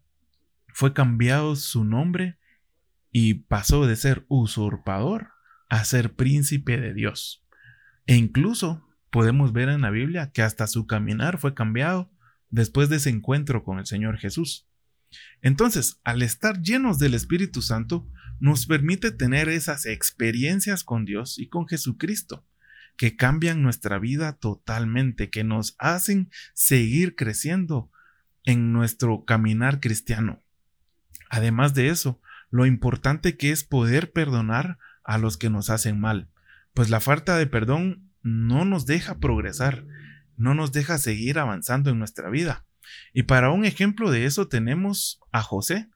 fue 0.75 0.93
cambiado 0.93 1.57
su 1.57 1.85
nombre 1.87 2.37
y 3.11 3.33
pasó 3.33 3.87
de 3.87 3.97
ser 3.97 4.27
usurpador 4.29 5.40
a 5.71 5.85
ser 5.85 6.13
príncipe 6.15 6.79
de 6.79 6.93
Dios. 6.93 7.43
E 8.07 8.17
incluso 8.17 8.87
podemos 9.11 9.53
ver 9.53 9.69
en 9.71 9.81
la 9.81 9.91
Biblia 9.91 10.31
que 10.33 10.43
hasta 10.43 10.67
su 10.67 10.87
caminar 10.87 11.39
fue 11.39 11.55
cambiado 11.55 12.11
después 12.51 12.89
de 12.89 12.97
ese 12.97 13.11
encuentro 13.11 13.65
con 13.65 13.79
el 13.79 13.87
Señor 13.87 14.19
Jesús. 14.19 14.69
Entonces, 15.41 16.01
al 16.05 16.23
estar 16.23 16.61
llenos 16.61 16.99
del 16.99 17.15
Espíritu 17.15 17.63
Santo, 17.63 18.07
nos 18.41 18.67
permite 18.67 19.13
tener 19.13 19.49
esas 19.49 19.87
experiencias 19.87 20.85
con 20.85 21.05
Dios 21.05 21.39
y 21.39 21.49
con 21.49 21.67
Jesucristo, 21.69 22.45
que 22.97 23.17
cambian 23.17 23.63
nuestra 23.63 23.99
vida 23.99 24.35
totalmente, 24.35 25.31
que 25.31 25.45
nos 25.45 25.77
hacen 25.79 26.31
seguir 26.55 27.15
creciendo 27.17 27.91
en 28.45 28.73
nuestro 28.73 29.25
caminar 29.25 29.81
cristiano. 29.81 30.43
Además 31.29 31.75
de 31.75 31.89
eso, 31.89 32.21
lo 32.51 32.67
importante 32.67 33.37
que 33.37 33.53
es 33.53 33.63
poder 33.63 34.13
perdonar 34.13 34.79
a 35.11 35.19
los 35.19 35.37
que 35.37 35.51
nos 35.51 35.71
hacen 35.71 35.99
mal, 35.99 36.29
pues 36.73 36.89
la 36.89 37.01
falta 37.01 37.37
de 37.37 37.49
perdón 37.49 38.13
no 38.23 38.65
nos 38.65 38.87
deja 38.87 39.19
progresar, 39.19 39.85
no 40.37 40.55
nos 40.55 40.71
deja 40.71 40.99
seguir 40.99 41.41
avanzando 41.41 41.91
en 41.91 41.99
nuestra 41.99 42.31
vida. 42.31 42.65
Y 43.13 43.25
para 43.25 43.51
un 43.51 43.65
ejemplo 43.65 44.13
de 44.13 44.25
eso 44.25 44.47
tenemos 44.47 45.21
a 45.33 45.43
José, 45.43 45.89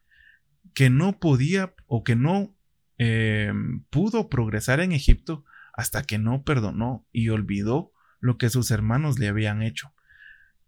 que 0.75 0.91
no 0.91 1.21
podía 1.21 1.75
o 1.87 2.03
que 2.03 2.17
no 2.17 2.57
eh, 2.99 3.53
pudo 3.89 4.29
progresar 4.29 4.81
en 4.81 4.91
Egipto 4.91 5.45
hasta 5.73 6.03
que 6.03 6.19
no 6.19 6.43
perdonó 6.43 7.07
y 7.13 7.29
olvidó 7.29 7.93
lo 8.19 8.37
que 8.37 8.51
sus 8.51 8.73
hermanos 8.73 9.21
le 9.21 9.29
habían 9.29 9.63
hecho. 9.63 9.93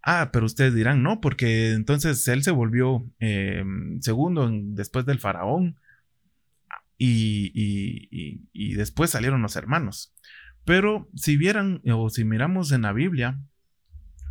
Ah, 0.05 0.31
pero 0.33 0.47
ustedes 0.47 0.73
dirán, 0.73 1.03
no, 1.03 1.21
porque 1.21 1.73
entonces 1.73 2.29
él 2.29 2.45
se 2.45 2.53
volvió 2.53 3.11
eh, 3.19 3.65
segundo 4.03 4.49
después 4.53 5.05
del 5.05 5.19
faraón 5.19 5.81
y, 6.99 8.75
después 8.75 9.11
salieron 9.11 9.43
los 9.43 9.57
hermanos. 9.57 10.15
Pero 10.65 11.09
si 11.15 11.37
vieran 11.37 11.83
o 11.93 12.11
si 12.11 12.25
miramos 12.25 12.73
en 12.73 12.83
la 12.83 12.93
Biblia, 12.93 13.41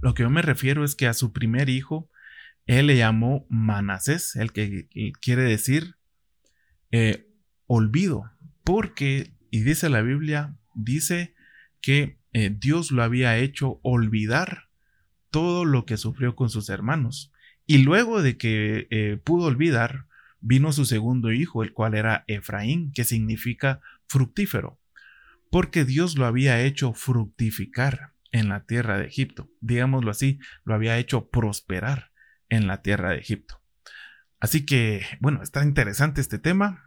lo 0.02 0.14
que 0.14 0.24
yo 0.24 0.30
me 0.30 0.42
refiero 0.42 0.84
es 0.84 0.96
que 0.96 1.08
a 1.08 1.14
su 1.14 1.32
primer 1.32 1.70
hijo, 1.70 2.10
él 2.66 2.88
le 2.88 2.98
llamó 2.98 3.46
Manasés, 3.50 4.36
el 4.36 4.52
que 4.52 4.90
quiere 5.22 5.44
decir 5.44 5.96
eh, 6.92 7.28
olvido, 7.68 8.32
porque, 8.64 9.34
y 9.52 9.62
dice 9.62 9.90
la 9.90 10.02
Biblia, 10.02 10.56
dice 10.74 11.36
que 11.82 12.20
eh, 12.34 12.56
Dios 12.58 12.92
lo 12.92 13.04
había 13.04 13.38
hecho 13.38 13.80
olvidar 13.84 14.70
todo 15.30 15.66
lo 15.66 15.86
que 15.86 15.98
sufrió 15.98 16.36
con 16.36 16.50
sus 16.50 16.70
hermanos. 16.70 17.32
Y 17.66 17.80
luego 17.80 18.22
de 18.22 18.38
que 18.38 18.88
eh, 18.90 19.18
pudo 19.24 19.46
olvidar, 19.46 20.06
vino 20.46 20.72
su 20.72 20.86
segundo 20.86 21.32
hijo, 21.32 21.64
el 21.64 21.74
cual 21.74 21.96
era 21.96 22.24
Efraín, 22.28 22.92
que 22.92 23.04
significa 23.04 23.82
fructífero, 24.08 24.80
porque 25.50 25.86
Dios 25.86 26.18
lo 26.18 26.28
había 26.28 26.62
hecho 26.62 26.94
fructificar 26.94 28.14
en 28.32 28.50
la 28.50 28.64
tierra 28.66 29.00
de 29.00 29.08
Egipto. 29.08 29.50
Digámoslo 29.60 30.12
así, 30.12 30.40
lo 30.64 30.76
había 30.76 31.00
hecho 31.00 31.30
prosperar 31.30 32.12
en 32.50 32.68
la 32.68 32.84
tierra 32.84 33.10
de 33.10 33.18
Egipto. 33.18 33.60
Así 34.40 34.68
que, 34.68 35.04
bueno, 35.20 35.42
está 35.42 35.64
interesante 35.64 36.22
este 36.22 36.38
tema. 36.38 36.84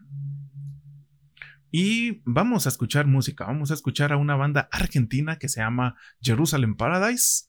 Y 1.72 2.22
vamos 2.24 2.66
a 2.66 2.68
escuchar 2.68 3.08
música. 3.08 3.44
Vamos 3.44 3.72
a 3.72 3.74
escuchar 3.74 4.12
a 4.12 4.18
una 4.18 4.36
banda 4.36 4.68
argentina 4.70 5.36
que 5.36 5.48
se 5.48 5.60
llama 5.60 5.96
Jerusalem 6.20 6.76
Paradise. 6.76 7.46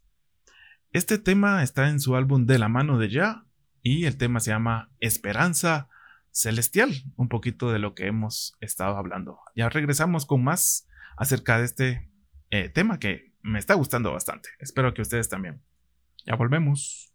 Este 0.92 1.20
tema 1.20 1.62
está 1.62 1.90
en 1.90 2.00
su 2.00 2.16
álbum 2.16 2.48
De 2.48 2.58
la 2.58 2.68
mano 2.68 2.98
de 2.98 3.10
Ya 3.10 3.46
y 3.84 4.06
el 4.06 4.18
tema 4.18 4.40
se 4.40 4.50
llama 4.50 4.90
Esperanza 5.00 5.88
Celestial, 6.32 6.94
un 7.16 7.30
poquito 7.30 7.72
de 7.72 7.80
lo 7.80 7.96
que 7.96 8.08
hemos 8.08 8.56
estado 8.60 8.98
hablando. 8.98 9.40
Ya 9.56 9.70
regresamos 9.70 10.26
con 10.26 10.44
más 10.44 10.88
acerca 11.18 11.58
de 11.58 11.66
este 11.66 12.12
eh, 12.50 12.70
tema 12.70 13.00
que 13.00 13.34
me 13.42 13.60
está 13.60 13.74
gustando 13.74 14.12
bastante. 14.12 14.50
Espero 14.60 14.94
que 14.94 15.02
ustedes 15.02 15.30
también. 15.30 15.62
Ya 16.26 16.36
volvemos. 16.36 17.09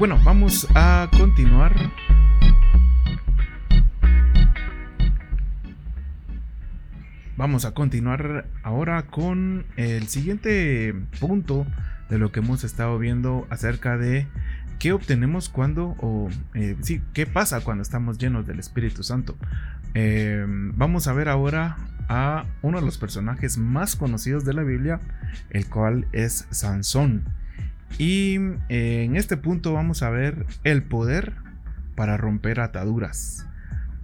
Bueno, 0.00 0.18
vamos 0.24 0.66
a 0.74 1.10
continuar. 1.14 1.74
Vamos 7.36 7.66
a 7.66 7.74
continuar 7.74 8.46
ahora 8.62 9.02
con 9.02 9.66
el 9.76 10.08
siguiente 10.08 10.94
punto 11.20 11.66
de 12.08 12.16
lo 12.16 12.32
que 12.32 12.40
hemos 12.40 12.64
estado 12.64 12.98
viendo 12.98 13.46
acerca 13.50 13.98
de 13.98 14.26
qué 14.78 14.92
obtenemos 14.92 15.50
cuando, 15.50 15.94
o 15.98 16.30
eh, 16.54 16.78
sí, 16.80 17.02
qué 17.12 17.26
pasa 17.26 17.60
cuando 17.60 17.82
estamos 17.82 18.16
llenos 18.16 18.46
del 18.46 18.58
Espíritu 18.58 19.02
Santo. 19.02 19.36
Eh, 19.92 20.46
vamos 20.48 21.08
a 21.08 21.12
ver 21.12 21.28
ahora 21.28 21.76
a 22.08 22.46
uno 22.62 22.80
de 22.80 22.86
los 22.86 22.96
personajes 22.96 23.58
más 23.58 23.96
conocidos 23.96 24.46
de 24.46 24.54
la 24.54 24.62
Biblia, 24.62 24.98
el 25.50 25.68
cual 25.68 26.06
es 26.12 26.46
Sansón. 26.48 27.39
Y 27.98 28.36
eh, 28.68 29.04
en 29.04 29.16
este 29.16 29.36
punto 29.36 29.72
vamos 29.72 30.02
a 30.02 30.10
ver 30.10 30.46
el 30.64 30.82
poder 30.82 31.34
para 31.94 32.16
romper 32.16 32.60
ataduras. 32.60 33.46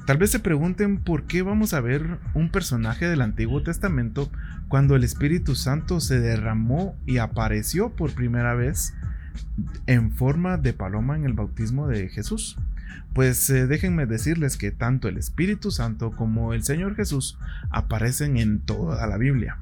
Tal 0.07 0.19
vez 0.19 0.31
se 0.31 0.39
pregunten 0.39 0.99
por 0.99 1.25
qué 1.25 1.43
vamos 1.43 1.75
a 1.75 1.81
ver 1.81 2.19
un 2.35 2.51
personaje 2.51 3.09
del 3.09 3.23
Antiguo 3.23 3.63
Testamento 3.63 4.31
cuando 4.69 4.95
el 4.95 5.03
Espíritu 5.03 5.57
Santo 5.57 5.99
se 6.01 6.21
derramó 6.21 6.97
y 7.07 7.19
apareció 7.19 7.91
por 7.91 8.15
primera 8.15 8.55
vez 8.55 8.95
en 9.87 10.13
forma 10.13 10.59
de 10.59 10.73
paloma 10.73 11.17
en 11.17 11.25
el 11.25 11.33
bautismo 11.33 11.89
de 11.89 12.09
Jesús. 12.09 12.57
Pues 13.15 13.51
eh, 13.51 13.67
déjenme 13.67 14.07
decirles 14.07 14.57
que 14.57 14.71
tanto 14.71 15.09
el 15.09 15.19
Espíritu 15.19 15.71
Santo 15.71 16.13
como 16.13 16.55
el 16.55 16.63
Señor 16.63 16.95
Jesús 16.95 17.39
aparecen 17.71 18.37
en 18.37 18.61
toda 18.61 19.07
la 19.07 19.17
Biblia. 19.17 19.59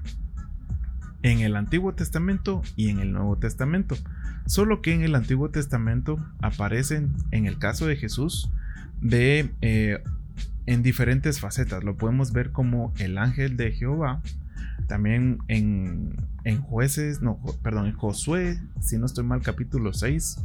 En 1.24 1.40
el 1.40 1.56
Antiguo 1.56 1.94
Testamento 1.94 2.60
y 2.76 2.90
en 2.90 3.00
el 3.00 3.10
Nuevo 3.10 3.38
Testamento. 3.38 3.96
Solo 4.44 4.82
que 4.82 4.92
en 4.92 5.00
el 5.00 5.14
Antiguo 5.14 5.48
Testamento 5.48 6.18
aparecen, 6.42 7.14
en 7.30 7.46
el 7.46 7.58
caso 7.58 7.87
de 7.87 7.96
Jesús, 7.96 8.50
de 9.00 9.50
eh, 9.62 10.02
en 10.66 10.82
diferentes 10.82 11.40
facetas. 11.40 11.82
Lo 11.82 11.96
podemos 11.96 12.32
ver 12.32 12.52
como 12.52 12.92
el 12.98 13.16
ángel 13.16 13.56
de 13.56 13.72
Jehová. 13.72 14.20
También 14.87 15.38
en, 15.48 16.14
en 16.44 16.60
jueces, 16.60 17.22
no, 17.22 17.40
perdón, 17.62 17.87
en 17.87 17.94
Josué, 17.94 18.60
si 18.82 18.98
no 18.98 19.06
estoy 19.06 19.24
mal, 19.24 19.40
capítulo 19.40 19.94
6, 19.94 20.44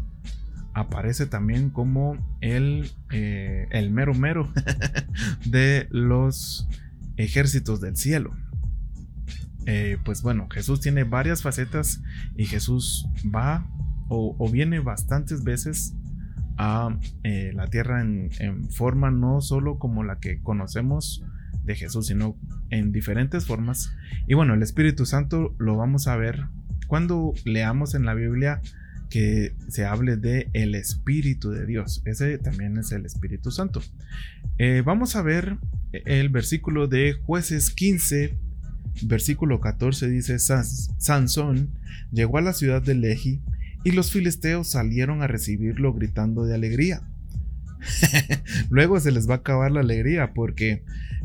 aparece 0.73 1.25
también 1.25 1.71
como 1.71 2.15
el, 2.39 2.89
eh, 3.11 3.67
el 3.71 3.91
mero 3.91 4.13
mero 4.13 4.49
de 5.45 5.87
los 5.91 6.69
ejércitos 7.17 7.81
del 7.81 7.97
cielo. 7.97 8.33
Eh, 9.71 9.99
pues 10.03 10.23
bueno, 10.23 10.47
Jesús 10.49 10.81
tiene 10.81 11.03
varias 11.03 11.43
facetas 11.43 12.01
y 12.35 12.45
Jesús 12.45 13.07
va 13.23 13.67
o, 14.07 14.49
viene 14.51 14.79
bastantes 14.79 15.43
veces 15.43 15.93
a 16.57 16.97
eh, 17.21 17.51
la 17.53 17.67
tierra 17.67 18.01
en, 18.01 18.31
forma 18.71 19.11
no 19.11 19.41
solo 19.41 19.77
como 19.77 20.03
la 20.03 20.17
que 20.17 20.41
conocemos 20.41 21.23
de 21.65 21.75
Jesús, 21.75 22.07
sino 22.07 22.35
en 22.71 22.91
diferentes 22.91 23.45
formas. 23.45 23.93
Y 24.27 24.33
bueno, 24.33 24.55
el 24.55 24.63
Espíritu 24.63 25.05
Santo 25.05 25.53
lo 25.59 25.77
vamos 25.77 26.07
a 26.07 26.15
ver 26.15 26.45
cuando 26.87 27.35
leamos 27.45 27.93
en 27.93 28.05
la 28.05 28.15
Biblia 28.15 28.61
que 29.11 29.53
se 29.67 29.85
hable 29.85 30.17
de 30.17 30.49
el 30.53 30.73
Espíritu 30.73 31.51
de 31.51 31.67
Dios. 31.67 32.01
Ese 32.05 32.39
también 32.39 32.75
es 32.79 32.91
el 32.91 33.05
Espíritu 33.05 33.51
Santo. 33.51 33.83
Eh, 34.57 34.81
vamos 34.83 35.15
a 35.15 35.21
ver 35.21 35.59
el 35.91 36.29
versículo 36.29 36.87
de 36.87 37.13
jueces 37.13 37.69
15, 37.69 38.48
versículo 39.03 39.59
14 39.59 40.09
dice, 40.09 40.39
Sansón 40.39 41.71
llegó 42.11 42.37
a 42.37 42.41
la 42.41 42.53
ciudad 42.53 42.81
de 42.81 42.95
Lehi 42.95 43.41
y 43.83 43.91
los 43.91 44.11
filisteos 44.11 44.69
salieron 44.69 45.21
a 45.21 45.27
recibirlo 45.27 45.93
gritando 45.93 46.43
de 46.45 46.55
alegría. 46.55 47.01
Luego 48.69 48.99
se 48.99 49.11
les 49.11 49.29
va 49.29 49.35
a 49.35 49.37
acabar 49.37 49.71
la 49.71 49.79
alegría 49.79 50.33
porque 50.33 50.83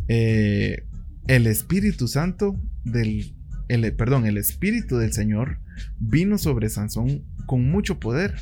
eh, 0.09 0.85
el 1.27 1.47
Espíritu 1.47 2.07
Santo 2.07 2.61
del, 2.85 3.35
el, 3.69 3.93
perdón, 3.95 4.27
el 4.27 4.39
Espíritu 4.39 4.97
del 4.97 5.13
Señor 5.13 5.59
vino 5.99 6.39
sobre 6.39 6.69
Sansón 6.69 7.25
con 7.47 7.69
mucho 7.71 7.99
poder, 7.99 8.35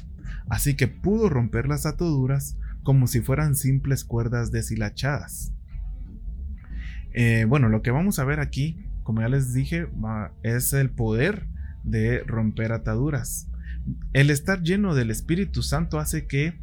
así 0.49 0.75
que 0.75 0.88
pudo 0.88 1.29
romper 1.29 1.66
las 1.66 1.87
ataduras 1.87 2.57
como 2.83 3.07
si 3.07 3.21
fueran 3.21 3.55
simples 3.55 4.05
cuerdas 4.05 4.51
deshilachadas. 4.51 5.53
Eh, 7.14 7.45
bueno, 7.47 7.68
lo 7.68 7.83
que 7.83 7.90
vamos 7.90 8.18
a 8.18 8.25
ver 8.25 8.40
aquí, 8.40 8.79
como 9.03 9.21
ya 9.21 9.29
les 9.29 9.53
dije, 9.53 9.88
es 10.43 10.73
el 10.73 10.91
poder 10.91 11.47
de 11.85 12.23
romper 12.25 12.73
ataduras. 12.73 13.49
El 14.12 14.31
estar 14.31 14.62
lleno 14.62 14.95
del 14.95 15.11
Espíritu 15.11 15.62
Santo 15.62 15.99
hace 15.99 16.27
que 16.27 16.61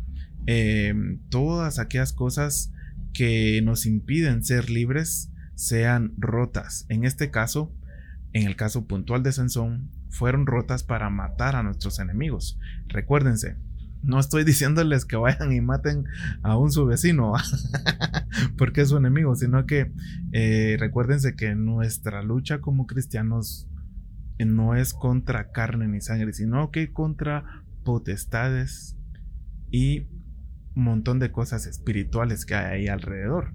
eh, 0.47 0.93
todas 1.29 1.79
aquellas 1.79 2.13
cosas 2.13 2.71
que 3.13 3.61
nos 3.63 3.85
impiden 3.85 4.43
ser 4.43 4.69
libres 4.69 5.31
sean 5.55 6.13
rotas. 6.17 6.85
En 6.89 7.03
este 7.03 7.31
caso, 7.31 7.71
en 8.33 8.47
el 8.47 8.55
caso 8.55 8.87
puntual 8.87 9.23
de 9.23 9.31
Sansón, 9.31 9.89
fueron 10.09 10.45
rotas 10.45 10.83
para 10.83 11.09
matar 11.09 11.55
a 11.55 11.63
nuestros 11.63 11.99
enemigos. 11.99 12.57
Recuérdense, 12.87 13.57
no 14.01 14.19
estoy 14.19 14.43
diciéndoles 14.43 15.05
que 15.05 15.15
vayan 15.15 15.51
y 15.51 15.61
maten 15.61 16.05
a 16.41 16.57
un 16.57 16.71
su 16.71 16.85
vecino 16.85 17.33
porque 18.57 18.81
es 18.81 18.89
su 18.89 18.97
enemigo, 18.97 19.35
sino 19.35 19.65
que 19.65 19.91
eh, 20.31 20.77
recuérdense 20.79 21.35
que 21.35 21.55
nuestra 21.55 22.23
lucha 22.23 22.59
como 22.59 22.87
cristianos 22.87 23.69
no 24.37 24.75
es 24.75 24.93
contra 24.93 25.51
carne 25.51 25.87
ni 25.87 26.01
sangre, 26.01 26.33
sino 26.33 26.71
que 26.71 26.93
contra 26.93 27.63
potestades 27.83 28.97
y 29.69 30.07
un 30.75 30.83
montón 30.83 31.19
de 31.19 31.31
cosas 31.31 31.65
espirituales 31.65 32.45
que 32.45 32.55
hay 32.55 32.81
ahí 32.81 32.87
alrededor. 32.87 33.53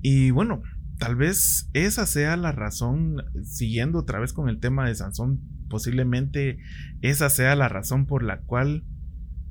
Y 0.00 0.30
bueno, 0.30 0.62
tal 0.98 1.16
vez 1.16 1.68
esa 1.74 2.06
sea 2.06 2.36
la 2.36 2.52
razón, 2.52 3.16
siguiendo 3.42 3.98
otra 3.98 4.18
vez 4.18 4.32
con 4.32 4.48
el 4.48 4.60
tema 4.60 4.86
de 4.86 4.94
Sansón, 4.94 5.40
posiblemente 5.68 6.58
esa 7.02 7.30
sea 7.30 7.54
la 7.56 7.68
razón 7.68 8.06
por 8.06 8.22
la 8.22 8.40
cual 8.40 8.84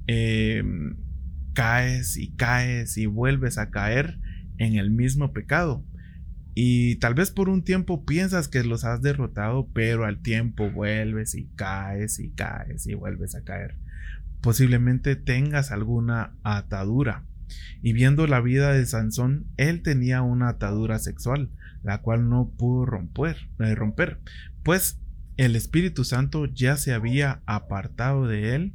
em, 0.07 0.97
caes 1.53 2.17
y 2.17 2.31
caes 2.35 2.97
y 2.97 3.05
vuelves 3.05 3.57
a 3.57 3.69
caer 3.69 4.19
en 4.57 4.75
el 4.75 4.91
mismo 4.91 5.33
pecado. 5.33 5.83
Y 6.59 6.95
tal 6.95 7.13
vez 7.13 7.29
por 7.29 7.49
un 7.49 7.63
tiempo 7.63 8.03
piensas 8.03 8.47
que 8.47 8.63
los 8.63 8.83
has 8.83 9.01
derrotado, 9.03 9.67
pero 9.73 10.05
al 10.05 10.21
tiempo 10.23 10.71
vuelves 10.71 11.35
y 11.35 11.45
caes 11.55 12.19
y 12.19 12.31
caes 12.31 12.87
y 12.87 12.95
vuelves 12.95 13.35
a 13.35 13.43
caer. 13.43 13.75
Posiblemente 14.41 15.15
tengas 15.15 15.71
alguna 15.71 16.33
atadura. 16.43 17.23
Y 17.81 17.93
viendo 17.93 18.25
la 18.27 18.41
vida 18.41 18.73
de 18.73 18.85
Sansón, 18.85 19.45
él 19.57 19.83
tenía 19.83 20.21
una 20.23 20.49
atadura 20.49 20.99
sexual, 20.99 21.51
la 21.83 22.01
cual 22.01 22.27
no 22.27 22.49
pudo 22.57 22.85
romper, 22.85 23.37
eh, 23.59 23.75
romper, 23.75 24.19
pues 24.63 24.99
el 25.37 25.55
Espíritu 25.55 26.03
Santo 26.03 26.45
ya 26.45 26.77
se 26.77 26.93
había 26.93 27.41
apartado 27.45 28.27
de 28.27 28.55
él 28.55 28.73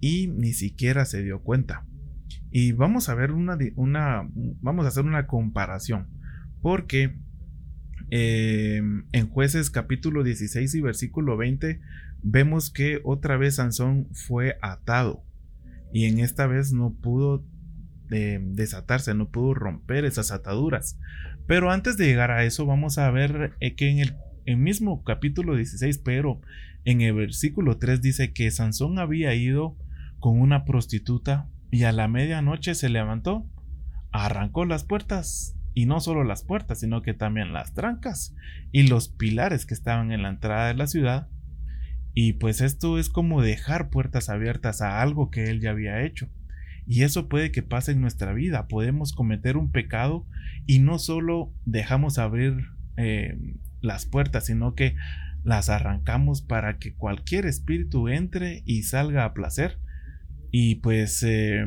y 0.00 0.26
ni 0.26 0.52
siquiera 0.52 1.04
se 1.04 1.22
dio 1.22 1.42
cuenta. 1.42 1.86
Y 2.50 2.72
vamos 2.72 3.08
a 3.08 3.14
ver 3.14 3.30
una, 3.30 3.56
una 3.76 4.28
vamos 4.60 4.84
a 4.84 4.88
hacer 4.88 5.04
una 5.04 5.28
comparación, 5.28 6.08
porque 6.60 7.16
eh, 8.10 8.82
en 9.12 9.28
jueces 9.28 9.70
capítulo 9.70 10.24
16 10.24 10.74
y 10.74 10.80
versículo 10.80 11.36
20 11.36 11.80
vemos 12.22 12.70
que 12.70 13.00
otra 13.04 13.36
vez 13.36 13.56
Sansón 13.56 14.08
fue 14.12 14.58
atado 14.62 15.22
y 15.92 16.06
en 16.06 16.18
esta 16.18 16.48
vez 16.48 16.72
no 16.72 16.92
pudo 16.92 17.44
desatarse, 18.08 19.14
no 19.14 19.30
pudo 19.30 19.54
romper 19.54 20.04
esas 20.04 20.32
ataduras. 20.32 20.98
Pero 21.46 21.70
antes 21.70 21.96
de 21.96 22.06
llegar 22.06 22.32
a 22.32 22.44
eso, 22.44 22.66
vamos 22.66 22.98
a 22.98 23.08
ver 23.12 23.52
eh, 23.60 23.76
que 23.76 23.88
en 23.88 24.00
el, 24.00 24.16
mismo 24.56 25.02
capítulo 25.04 25.56
16, 25.56 25.98
pero 25.98 26.40
en 26.84 27.00
el 27.00 27.14
versículo 27.14 27.78
3 27.78 28.00
dice 28.00 28.32
que 28.32 28.50
Sansón 28.50 28.98
había 28.98 29.34
ido 29.34 29.76
con 30.18 30.40
una 30.40 30.64
prostituta 30.64 31.48
y 31.70 31.84
a 31.84 31.92
la 31.92 32.08
medianoche 32.08 32.74
se 32.74 32.88
levantó, 32.88 33.46
arrancó 34.12 34.64
las 34.64 34.84
puertas 34.84 35.56
y 35.74 35.86
no 35.86 36.00
solo 36.00 36.24
las 36.24 36.42
puertas, 36.42 36.80
sino 36.80 37.02
que 37.02 37.14
también 37.14 37.52
las 37.52 37.74
trancas 37.74 38.34
y 38.72 38.88
los 38.88 39.08
pilares 39.08 39.66
que 39.66 39.74
estaban 39.74 40.12
en 40.12 40.22
la 40.22 40.30
entrada 40.30 40.68
de 40.68 40.74
la 40.74 40.86
ciudad. 40.86 41.28
Y 42.12 42.34
pues 42.34 42.60
esto 42.60 42.98
es 42.98 43.08
como 43.08 43.40
dejar 43.40 43.90
puertas 43.90 44.28
abiertas 44.28 44.82
a 44.82 45.00
algo 45.00 45.30
que 45.30 45.44
él 45.44 45.60
ya 45.60 45.70
había 45.70 46.02
hecho. 46.02 46.28
Y 46.86 47.04
eso 47.04 47.28
puede 47.28 47.52
que 47.52 47.62
pase 47.62 47.92
en 47.92 48.00
nuestra 48.00 48.32
vida. 48.32 48.66
Podemos 48.66 49.12
cometer 49.12 49.56
un 49.56 49.70
pecado 49.70 50.26
y 50.66 50.80
no 50.80 50.98
solo 50.98 51.52
dejamos 51.64 52.18
abrir 52.18 52.66
eh, 52.96 53.38
las 53.80 54.06
puertas, 54.06 54.46
sino 54.46 54.74
que 54.74 54.96
las 55.44 55.68
arrancamos 55.68 56.42
para 56.42 56.78
que 56.78 56.94
cualquier 56.94 57.46
espíritu 57.46 58.08
entre 58.08 58.62
y 58.66 58.82
salga 58.82 59.24
a 59.24 59.34
placer. 59.34 59.78
Y 60.50 60.76
pues 60.76 61.22
eh, 61.22 61.64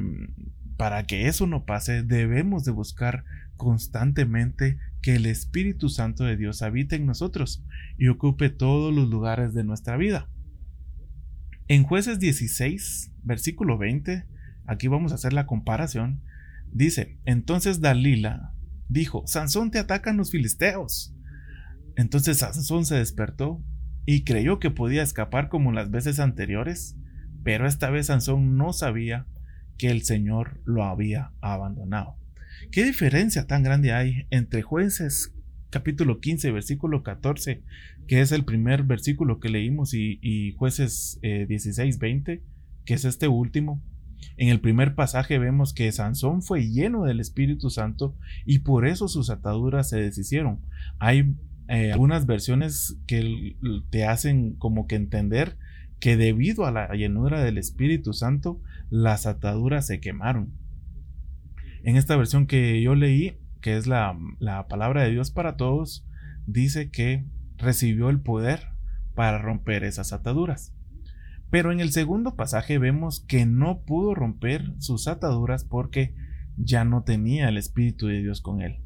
para 0.78 1.04
que 1.04 1.28
eso 1.28 1.48
no 1.48 1.66
pase, 1.66 2.04
debemos 2.04 2.66
de 2.66 2.72
buscar 2.72 3.24
constantemente 3.56 4.78
que 5.02 5.16
el 5.16 5.26
Espíritu 5.26 5.90
Santo 5.90 6.24
de 6.24 6.38
Dios 6.38 6.62
habite 6.62 6.96
en 6.96 7.06
nosotros 7.06 7.64
y 7.98 8.08
ocupe 8.08 8.50
todos 8.50 8.94
los 8.94 9.10
lugares 9.10 9.54
de 9.54 9.64
nuestra 9.64 9.98
vida. 9.98 10.30
En 11.68 11.84
jueces 11.84 12.20
16, 12.20 13.12
versículo 13.24 13.78
20, 13.78 14.26
aquí 14.66 14.88
vamos 14.88 15.12
a 15.12 15.16
hacer 15.16 15.34
la 15.34 15.46
comparación, 15.46 16.22
dice, 16.72 17.18
entonces 17.26 17.80
Dalila 17.80 18.54
dijo, 18.90 19.24
Sansón 19.28 19.72
te 19.72 19.80
atacan 19.80 20.18
los 20.18 20.32
filisteos. 20.32 21.16
Entonces 21.96 22.38
Sansón 22.40 22.86
se 22.86 22.96
despertó 22.96 23.62
y 24.06 24.24
creyó 24.24 24.60
que 24.60 24.72
podía 24.72 25.04
escapar 25.04 25.50
como 25.50 25.72
las 25.72 25.92
veces 25.92 26.20
anteriores, 26.20 26.98
pero 27.44 27.68
esta 27.68 27.90
vez 27.90 28.08
Sansón 28.08 28.58
no 28.58 28.74
sabía 28.74 29.26
que 29.78 29.90
el 29.90 30.04
Señor 30.04 30.62
lo 30.66 30.84
había 30.84 31.32
abandonado. 31.42 32.16
¿Qué 32.72 32.84
diferencia 32.84 33.48
tan 33.48 33.64
grande 33.64 33.94
hay 33.94 34.28
entre 34.30 34.62
jueces 34.62 35.34
capítulo 35.70 36.20
15, 36.20 36.52
versículo 36.52 37.04
14, 37.04 37.64
que 38.08 38.22
es 38.22 38.32
el 38.32 38.46
primer 38.46 38.84
versículo 38.84 39.40
que 39.40 39.50
leímos, 39.50 39.94
y, 39.94 40.54
jueces 40.58 41.20
16, 41.22 41.96
eh, 41.96 41.98
20, 42.00 42.44
que 42.86 42.94
es 42.94 43.06
este 43.06 43.28
último? 43.28 43.82
En 44.38 44.50
el 44.50 44.60
primer 44.60 44.96
pasaje 44.96 45.38
vemos 45.38 45.74
que 45.74 45.92
Sansón 45.92 46.42
fue 46.42 46.70
lleno 46.70 47.04
del 47.04 47.20
Espíritu 47.20 47.70
Santo 47.70 48.16
y 48.46 48.60
por 48.60 48.88
eso 48.88 49.08
sus 49.08 49.30
ataduras 49.30 49.90
se 49.90 50.00
deshicieron. 50.00 50.60
Hay 51.00 51.36
eh, 51.68 51.92
algunas 51.92 52.26
versiones 52.26 52.98
que 53.08 53.56
te 53.90 54.06
hacen 54.06 54.56
como 54.56 54.88
que 54.88 54.96
entender 54.96 55.58
que 56.00 56.18
debido 56.18 56.66
a 56.66 56.72
la 56.72 56.94
llenura 56.96 57.42
del 57.42 57.58
Espíritu 57.58 58.14
Santo, 58.14 58.62
las 58.90 59.26
ataduras 59.26 59.88
se 59.88 60.02
quemaron. 60.02 60.52
En 61.84 61.96
esta 61.96 62.18
versión 62.18 62.46
que 62.46 62.82
yo 62.82 62.96
leí, 62.96 63.38
que 63.62 63.78
es 63.78 63.88
la, 63.88 64.18
la 64.40 64.68
palabra 64.68 65.04
de 65.04 65.12
Dios 65.12 65.32
para 65.32 65.56
todos, 65.56 66.06
dice 66.46 66.92
que 66.92 67.26
recibió 67.58 68.10
el 68.10 68.20
poder 68.20 68.68
para 69.16 69.38
romper 69.38 69.86
esas 69.86 70.12
ataduras. 70.12 70.74
Pero 71.50 71.72
en 71.72 71.80
el 71.80 71.92
segundo 71.92 72.36
pasaje 72.36 72.80
vemos 72.80 73.22
que 73.22 73.46
no 73.46 73.84
pudo 73.84 74.16
romper 74.16 74.74
sus 74.80 75.08
ataduras 75.08 75.64
porque 75.64 76.16
ya 76.58 76.84
no 76.84 77.04
tenía 77.04 77.48
el 77.48 77.58
Espíritu 77.58 78.08
de 78.08 78.22
Dios 78.22 78.42
con 78.42 78.62
él. 78.62 78.80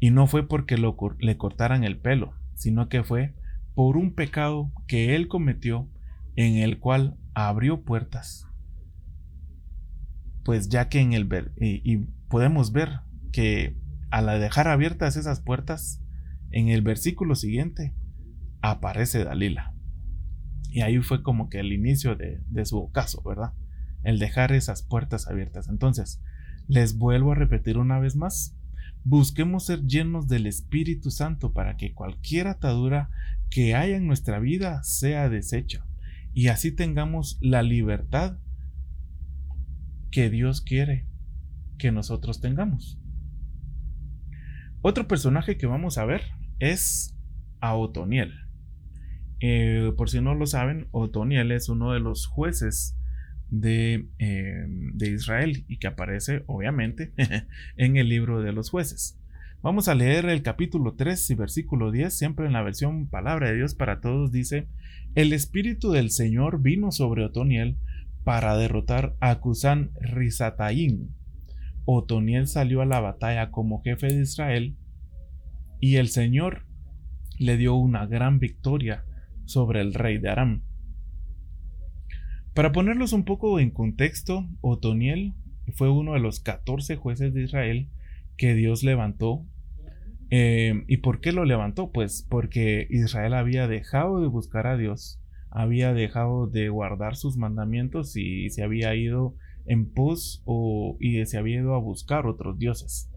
Y 0.00 0.10
no 0.10 0.26
fue 0.26 0.48
porque 0.48 0.76
le 0.76 1.36
cortaran 1.36 1.84
el 1.84 1.98
pelo, 1.98 2.32
sino 2.54 2.88
que 2.88 3.04
fue 3.04 3.34
por 3.74 3.96
un 3.96 4.14
pecado 4.14 4.72
que 4.86 5.14
él 5.14 5.28
cometió 5.28 5.88
en 6.36 6.56
el 6.56 6.78
cual 6.78 7.16
abrió 7.34 7.82
puertas. 7.82 8.46
Pues 10.44 10.68
ya 10.68 10.88
que 10.88 11.00
en 11.00 11.12
el 11.12 11.24
ver, 11.24 11.52
y, 11.56 11.98
podemos 12.28 12.72
ver 12.72 13.00
que 13.32 13.76
al 14.10 14.26
dejar 14.40 14.68
abiertas 14.68 15.16
esas 15.16 15.40
puertas, 15.40 16.02
en 16.50 16.68
el 16.68 16.82
versículo 16.82 17.34
siguiente 17.34 17.94
aparece 18.62 19.24
Dalila. 19.24 19.74
Y 20.70 20.80
ahí 20.82 20.98
fue 20.98 21.22
como 21.22 21.48
que 21.48 21.60
el 21.60 21.72
inicio 21.72 22.16
de, 22.16 22.40
de 22.48 22.64
su 22.64 22.78
ocaso, 22.78 23.22
¿verdad? 23.22 23.52
El 24.02 24.18
dejar 24.18 24.52
esas 24.52 24.82
puertas 24.82 25.28
abiertas. 25.28 25.68
Entonces, 25.68 26.22
les 26.68 26.96
vuelvo 26.96 27.32
a 27.32 27.36
repetir 27.36 27.78
una 27.78 27.98
vez 27.98 28.16
más, 28.16 28.56
Busquemos 29.04 29.66
ser 29.66 29.86
llenos 29.86 30.28
del 30.28 30.46
Espíritu 30.46 31.10
Santo 31.10 31.52
para 31.52 31.76
que 31.76 31.94
cualquier 31.94 32.46
atadura 32.46 33.10
que 33.48 33.74
haya 33.74 33.96
en 33.96 34.06
nuestra 34.06 34.38
vida 34.38 34.82
sea 34.82 35.28
deshecha 35.28 35.84
y 36.32 36.48
así 36.48 36.72
tengamos 36.72 37.38
la 37.40 37.62
libertad 37.62 38.38
que 40.10 40.30
Dios 40.30 40.60
quiere 40.60 41.06
que 41.78 41.92
nosotros 41.92 42.40
tengamos. 42.40 42.98
Otro 44.82 45.08
personaje 45.08 45.56
que 45.56 45.66
vamos 45.66 45.98
a 45.98 46.04
ver 46.04 46.22
es 46.58 47.16
a 47.60 47.74
Otoniel. 47.74 48.32
Eh, 49.40 49.92
por 49.96 50.10
si 50.10 50.20
no 50.20 50.34
lo 50.34 50.46
saben, 50.46 50.88
Otoniel 50.90 51.52
es 51.52 51.68
uno 51.68 51.92
de 51.92 52.00
los 52.00 52.26
jueces 52.26 52.96
de, 53.50 54.06
em, 54.18 54.96
de 54.96 55.10
Israel 55.10 55.64
y 55.68 55.78
que 55.78 55.88
aparece 55.88 56.44
obviamente 56.46 57.12
en 57.76 57.96
el 57.96 58.08
libro 58.08 58.42
de 58.42 58.52
los 58.52 58.70
jueces. 58.70 59.18
Vamos 59.62 59.88
a 59.88 59.94
leer 59.94 60.24
el 60.24 60.42
capítulo 60.42 60.94
3 60.94 61.30
y 61.30 61.34
versículo 61.34 61.90
10, 61.90 62.16
siempre 62.16 62.46
en 62.46 62.54
la 62.54 62.62
versión 62.62 63.08
Palabra 63.08 63.48
de 63.48 63.56
Dios 63.56 63.74
para 63.74 64.00
Todos, 64.00 64.32
dice, 64.32 64.68
El 65.14 65.34
Espíritu 65.34 65.90
del 65.90 66.10
Señor 66.10 66.62
vino 66.62 66.92
sobre 66.92 67.24
Otoniel 67.24 67.76
para 68.24 68.56
derrotar 68.56 69.16
a 69.20 69.40
Cusán 69.40 69.90
Rizataín. 70.00 71.14
Otoniel 71.84 72.46
salió 72.46 72.80
a 72.80 72.86
la 72.86 73.00
batalla 73.00 73.50
como 73.50 73.82
jefe 73.82 74.06
de 74.06 74.22
Israel 74.22 74.76
y 75.78 75.96
el 75.96 76.08
Señor 76.08 76.66
le 77.38 77.56
dio 77.56 77.74
una 77.74 78.06
gran 78.06 78.38
victoria 78.38 79.04
sobre 79.44 79.80
el 79.80 79.92
rey 79.94 80.18
de 80.18 80.28
Aram. 80.30 80.62
Para 82.60 82.72
ponerlos 82.72 83.14
un 83.14 83.24
poco 83.24 83.58
en 83.58 83.70
contexto, 83.70 84.46
Otoniel 84.60 85.32
fue 85.72 85.88
uno 85.88 86.12
de 86.12 86.20
los 86.20 86.40
14 86.40 86.94
jueces 86.96 87.32
de 87.32 87.44
Israel 87.44 87.88
que 88.36 88.52
Dios 88.52 88.82
levantó. 88.82 89.46
Eh, 90.28 90.84
¿Y 90.86 90.98
por 90.98 91.22
qué 91.22 91.32
lo 91.32 91.46
levantó? 91.46 91.90
Pues 91.90 92.26
porque 92.28 92.86
Israel 92.90 93.32
había 93.32 93.66
dejado 93.66 94.20
de 94.20 94.26
buscar 94.26 94.66
a 94.66 94.76
Dios, 94.76 95.22
había 95.50 95.94
dejado 95.94 96.48
de 96.48 96.68
guardar 96.68 97.16
sus 97.16 97.38
mandamientos 97.38 98.14
y 98.18 98.50
se 98.50 98.62
había 98.62 98.94
ido 98.94 99.36
en 99.64 99.90
pos 99.90 100.42
o, 100.44 100.98
y 101.00 101.24
se 101.24 101.38
había 101.38 101.60
ido 101.60 101.74
a 101.74 101.80
buscar 101.80 102.26
otros 102.26 102.58
dioses. 102.58 103.10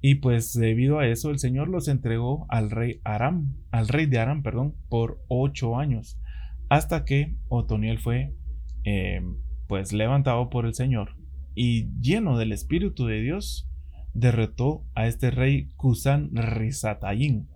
Y 0.00 0.16
pues 0.16 0.52
debido 0.52 1.00
a 1.00 1.08
eso 1.08 1.30
el 1.30 1.40
Señor 1.40 1.66
los 1.66 1.88
entregó 1.88 2.46
al 2.50 2.70
rey 2.70 3.00
Aram, 3.02 3.52
al 3.72 3.88
rey 3.88 4.06
de 4.06 4.20
Aram, 4.20 4.44
perdón, 4.44 4.76
por 4.88 5.24
ocho 5.26 5.76
años, 5.76 6.20
hasta 6.68 7.04
que 7.04 7.34
Otoniel 7.48 7.98
fue 7.98 8.32
eh, 8.86 9.20
pues 9.66 9.92
levantado 9.92 10.48
por 10.48 10.64
el 10.64 10.72
Señor 10.72 11.16
y 11.56 11.88
lleno 12.00 12.38
del 12.38 12.52
Espíritu 12.52 13.06
de 13.06 13.20
Dios, 13.20 13.68
derrotó 14.14 14.84
a 14.94 15.06
este 15.06 15.30
rey 15.30 15.68
Kusan 15.76 16.30
Rizatayin. 16.34 17.48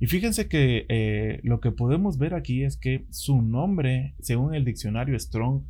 Y 0.00 0.06
fíjense 0.06 0.48
que 0.48 0.86
eh, 0.88 1.40
lo 1.42 1.60
que 1.60 1.72
podemos 1.72 2.18
ver 2.18 2.34
aquí 2.34 2.62
es 2.62 2.76
que 2.76 3.06
su 3.10 3.40
nombre, 3.40 4.14
según 4.20 4.54
el 4.54 4.64
diccionario 4.64 5.18
Strong 5.18 5.62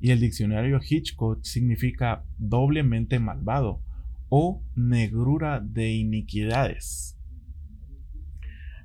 y 0.00 0.10
el 0.10 0.20
diccionario 0.20 0.78
Hitchcock, 0.86 1.42
significa 1.42 2.24
doblemente 2.36 3.18
malvado 3.18 3.80
o 4.28 4.62
negrura 4.74 5.60
de 5.60 5.92
iniquidades. 5.92 7.18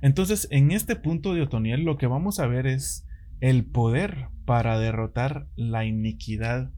Entonces, 0.02 0.48
en 0.50 0.70
este 0.70 0.96
punto 0.96 1.34
de 1.34 1.42
Otoniel, 1.42 1.82
lo 1.82 1.98
que 1.98 2.06
vamos 2.06 2.38
a 2.38 2.46
ver 2.46 2.66
es 2.66 3.06
el 3.40 3.64
poder 3.64 4.28
para 4.50 4.80
derrotar 4.80 5.46
la 5.54 5.84
iniquidad 5.84 6.72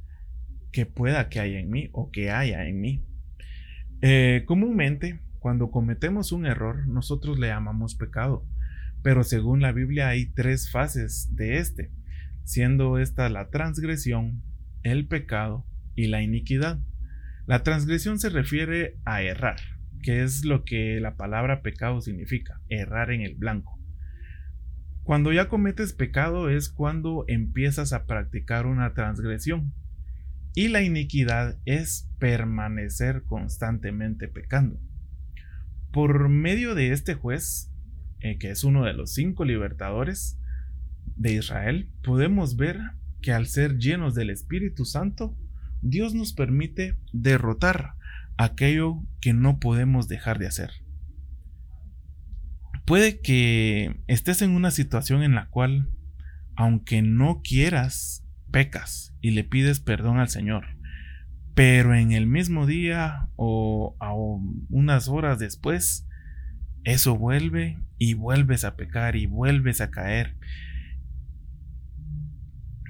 que 0.73 0.85
pueda 0.85 1.31
que 1.31 1.41
haya 1.41 1.59
en 1.59 1.71
mí 1.71 1.89
o 1.93 2.11
que 2.11 2.31
haya 2.31 2.67
en 2.67 2.83
mí. 2.83 3.03
Eh, 4.03 4.43
comúnmente, 4.45 5.23
cuando 5.39 5.71
cometemos 5.71 6.33
un 6.33 6.45
error, 6.45 6.87
nosotros 6.87 7.39
le 7.39 7.47
llamamos 7.47 7.95
pecado, 7.95 8.47
pero 9.03 9.25
según 9.25 9.63
la 9.63 9.73
Biblia 9.73 10.09
hay 10.09 10.27
tres 10.27 10.71
fases 10.71 11.35
de 11.35 11.57
este, 11.57 11.91
siendo 12.45 12.99
esta 12.99 13.31
la 13.31 13.49
transgresión, 13.49 14.43
el 14.83 15.07
pecado 15.07 15.67
y 15.95 16.09
la 16.09 16.21
iniquidad. 16.21 16.79
La 17.47 17.63
transgresión 17.63 18.19
se 18.19 18.29
refiere 18.29 18.99
a 19.07 19.23
errar, 19.23 19.57
que 20.03 20.23
es 20.23 20.45
lo 20.45 20.65
que 20.67 21.01
la 21.01 21.17
palabra 21.17 21.63
pecado 21.63 22.03
significa, 22.03 22.61
errar 22.69 23.11
en 23.13 23.23
el 23.23 23.35
blanco. 23.35 23.82
Cuando 25.05 25.33
ya 25.33 25.49
cometes 25.49 25.93
pecado 25.93 26.49
es 26.49 26.69
cuando 26.69 27.25
empiezas 27.27 27.93
a 27.93 28.07
practicar 28.07 28.67
una 28.67 28.95
transgresión. 28.95 29.73
Y 30.55 30.69
la 30.69 30.83
iniquidad 30.83 31.59
es 31.65 32.09
permanecer 32.19 33.25
constantemente 33.25 34.29
pecando. 34.29 34.79
Por 35.91 36.29
medio 36.29 36.75
de 36.75 36.93
este 36.93 37.15
juez, 37.15 37.71
eh, 38.21 38.39
que 38.39 38.51
es 38.51 38.63
uno 38.63 38.85
de 38.85 38.93
los 38.93 39.13
cinco 39.13 39.45
libertadores 39.45 40.39
de 41.17 41.33
Israel, 41.33 41.89
podemos 42.03 42.57
ver 42.57 42.79
que 43.23 43.33
al 43.33 43.47
ser 43.47 43.79
llenos 43.79 44.15
del 44.15 44.31
Espíritu 44.31 44.85
Santo, 44.85 45.37
Dios 45.81 46.15
nos 46.15 46.33
permite 46.33 46.97
derrotar 47.13 47.95
aquello 48.37 49.03
que 49.21 49.33
no 49.33 49.59
podemos 49.59 50.07
dejar 50.07 50.39
de 50.39 50.47
hacer. 50.47 50.71
Puede 52.85 53.21
que 53.21 54.03
estés 54.09 54.43
en 54.43 54.51
una 54.51 54.71
situación 54.71 55.23
en 55.23 55.35
la 55.35 55.49
cual, 55.49 55.89
aunque 56.57 57.01
no 57.01 57.41
quieras, 57.43 58.27
pecas 58.51 59.15
y 59.21 59.31
le 59.31 59.45
pides 59.45 59.81
perdón 59.81 60.19
al 60.19 60.29
Señor. 60.29 60.67
Pero 61.55 61.95
en 61.95 62.13
el 62.13 62.27
mismo 62.27 62.67
día 62.67 63.29
o, 63.37 63.97
unas 64.69 65.09
horas 65.09 65.39
después, 65.39 66.09
eso 66.85 67.17
vuelve 67.17 67.79
y 67.99 68.15
vuelves 68.15 68.65
a 68.65 68.77
pecar 68.77 69.17
y 69.17 69.27
vuelves 69.27 69.81
a 69.81 69.91
caer. 69.91 70.37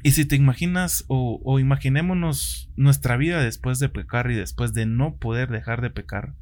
Y 0.04 0.12
si 0.12 0.24
te 0.24 0.36
imaginas 0.36 1.04
o, 1.08 1.40
o, 1.44 1.58
imaginémonos 1.58 2.72
nuestra 2.76 3.16
vida 3.16 3.42
después 3.42 3.78
de 3.78 3.88
pecar 3.88 4.30
y 4.30 4.34
después 4.34 4.72
de 4.72 4.86
no 4.86 5.16
poder 5.16 5.50
dejar 5.50 5.80
de 5.80 5.90
pecar, 5.90 6.34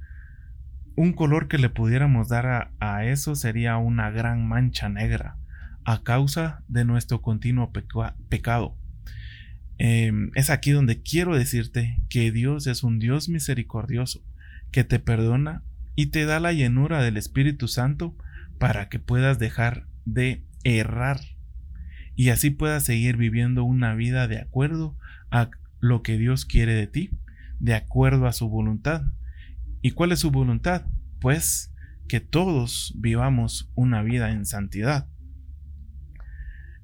un 1.00 1.14
color 1.14 1.48
que 1.48 1.56
le 1.56 1.70
pudiéramos 1.70 2.28
dar 2.28 2.72
a, 2.78 3.04
eso 3.06 3.34
sería 3.34 3.78
una 3.78 4.10
gran 4.10 4.46
mancha 4.46 4.90
negra, 4.90 5.38
a 5.84 6.02
causa 6.02 6.62
de 6.68 6.84
nuestro 6.84 7.22
continuo 7.22 7.72
pecado. 8.28 8.76
Em, 9.78 10.30
es 10.34 10.50
aquí 10.50 10.72
donde 10.72 11.00
quiero 11.00 11.34
decirte 11.34 11.98
que 12.10 12.30
Dios 12.32 12.66
es 12.66 12.82
un 12.82 12.98
Dios 12.98 13.30
misericordioso, 13.30 14.22
que 14.72 14.84
te 14.84 14.98
perdona 14.98 15.62
y 15.96 16.08
te 16.08 16.26
da 16.26 16.38
la 16.38 16.52
llenura 16.52 17.02
del 17.02 17.16
Espíritu 17.16 17.66
Santo 17.66 18.14
para 18.58 18.90
que 18.90 18.98
puedas 18.98 19.38
dejar 19.38 19.86
de 20.04 20.44
errar 20.64 21.20
y 22.14 22.28
así 22.28 22.50
puedas 22.50 22.84
seguir 22.84 23.16
viviendo 23.16 23.64
una 23.64 23.94
vida 23.94 24.28
de 24.28 24.38
acuerdo 24.38 24.98
a 25.30 25.48
lo 25.80 26.02
que 26.02 26.18
Dios 26.18 26.44
quiere 26.44 26.74
de 26.74 26.86
ti, 26.86 27.10
de 27.58 27.72
acuerdo 27.72 28.26
a 28.26 28.34
su 28.34 28.50
voluntad. 28.50 29.04
¿Y 29.80 29.92
cuál 29.92 30.12
es 30.12 30.18
su 30.18 30.30
voluntad? 30.30 30.84
Pues 31.20 31.72
que 32.08 32.20
todos 32.20 32.94
vivamos 32.96 33.70
una 33.74 34.02
vida 34.02 34.32
en 34.32 34.46
santidad. 34.46 35.06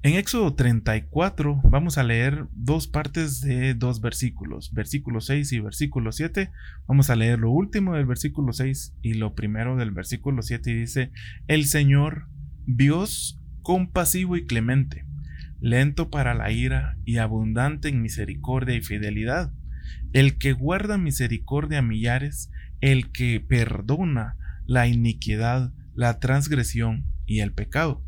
En 0.03 0.13
Éxodo 0.13 0.53
34 0.53 1.59
vamos 1.65 1.97
a 1.97 2.03
leer 2.03 2.45
dos 2.53 2.87
partes 2.87 3.41
de 3.41 3.73
dos 3.73 3.99
versículos, 3.99 4.71
versículo 4.73 5.19
6 5.19 5.51
y 5.51 5.59
versículo 5.59 6.11
7. 6.11 6.51
Vamos 6.87 7.09
a 7.09 7.15
leer 7.15 7.39
lo 7.39 7.51
último 7.51 7.95
del 7.95 8.05
versículo 8.05 8.53
6 8.53 8.93
y 9.01 9.15
lo 9.15 9.33
primero 9.33 9.75
del 9.75 9.91
versículo 9.91 10.43
7 10.43 10.71
y 10.71 10.73
dice, 10.75 11.11
el 11.47 11.65
Señor, 11.65 12.27
Dios 12.67 13.41
compasivo 13.63 14.37
y 14.37 14.45
clemente, 14.45 15.03
lento 15.59 16.09
para 16.09 16.35
la 16.35 16.51
ira 16.51 16.97
y 17.03 17.17
abundante 17.17 17.89
en 17.89 18.01
misericordia 18.01 18.75
y 18.75 18.81
fidelidad, 18.81 19.51
el 20.13 20.37
que 20.37 20.53
guarda 20.53 20.97
misericordia 20.97 21.79
a 21.79 21.81
millares, 21.81 22.51
el 22.81 23.11
que 23.11 23.39
perdona 23.39 24.35
la 24.65 24.87
iniquidad, 24.87 25.71
la 25.95 26.19
transgresión 26.19 27.05
y 27.25 27.39
el 27.39 27.53
pecado. 27.53 28.03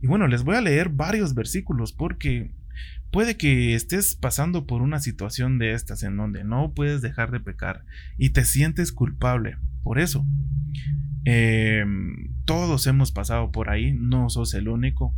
Y 0.00 0.06
bueno, 0.06 0.26
les 0.26 0.42
voy 0.42 0.56
a 0.56 0.60
leer 0.60 0.90
varios 0.90 1.34
versículos 1.34 1.92
porque 1.92 2.52
puede 3.10 3.36
que 3.36 3.74
estés 3.74 4.14
pasando 4.14 4.66
por 4.66 4.82
una 4.82 5.00
situación 5.00 5.58
de 5.58 5.72
estas 5.72 6.02
en 6.02 6.16
donde 6.16 6.44
no 6.44 6.72
puedes 6.74 7.02
dejar 7.02 7.30
de 7.30 7.40
pecar 7.40 7.84
y 8.16 8.30
te 8.30 8.44
sientes 8.44 8.92
culpable 8.92 9.56
por 9.82 9.98
eso. 9.98 10.26
Em, 11.24 12.34
todos 12.44 12.86
hemos 12.86 13.12
pasado 13.12 13.50
por 13.50 13.70
ahí, 13.70 13.92
no 13.92 14.30
sos 14.30 14.54
el 14.54 14.68
único. 14.68 15.14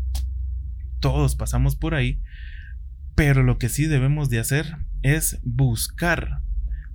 Todos 0.98 1.36
pasamos 1.36 1.76
por 1.76 1.94
ahí. 1.94 2.20
Pero 3.14 3.42
lo 3.42 3.58
que 3.58 3.68
sí 3.68 3.86
debemos 3.86 4.30
de 4.30 4.38
hacer 4.38 4.76
es 5.02 5.40
buscar 5.44 6.40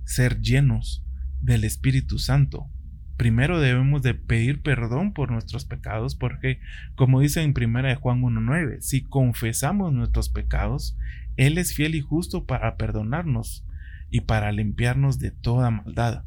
ser 0.04 0.40
llenos 0.40 1.05
del 1.46 1.64
Espíritu 1.64 2.18
Santo. 2.18 2.68
Primero 3.16 3.60
debemos 3.60 4.02
de 4.02 4.12
pedir 4.12 4.60
perdón 4.62 5.14
por 5.14 5.30
nuestros 5.30 5.64
pecados 5.64 6.14
porque, 6.16 6.60
como 6.96 7.20
dice 7.20 7.40
en 7.40 7.54
1 7.56 7.82
de 7.82 7.94
Juan 7.94 8.20
1.9, 8.20 8.80
si 8.80 9.02
confesamos 9.02 9.92
nuestros 9.92 10.28
pecados, 10.28 10.98
Él 11.36 11.56
es 11.56 11.72
fiel 11.72 11.94
y 11.94 12.02
justo 12.02 12.44
para 12.44 12.76
perdonarnos 12.76 13.64
y 14.10 14.22
para 14.22 14.52
limpiarnos 14.52 15.18
de 15.18 15.30
toda 15.30 15.70
maldad. 15.70 16.24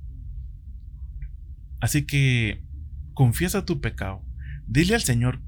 Así 1.79 2.05
que 2.05 2.63
confiesa 3.13 3.65
tu 3.65 3.81
pecado. 3.81 4.23
Dile 4.65 4.95
al 4.95 5.01
Señor, 5.01 5.41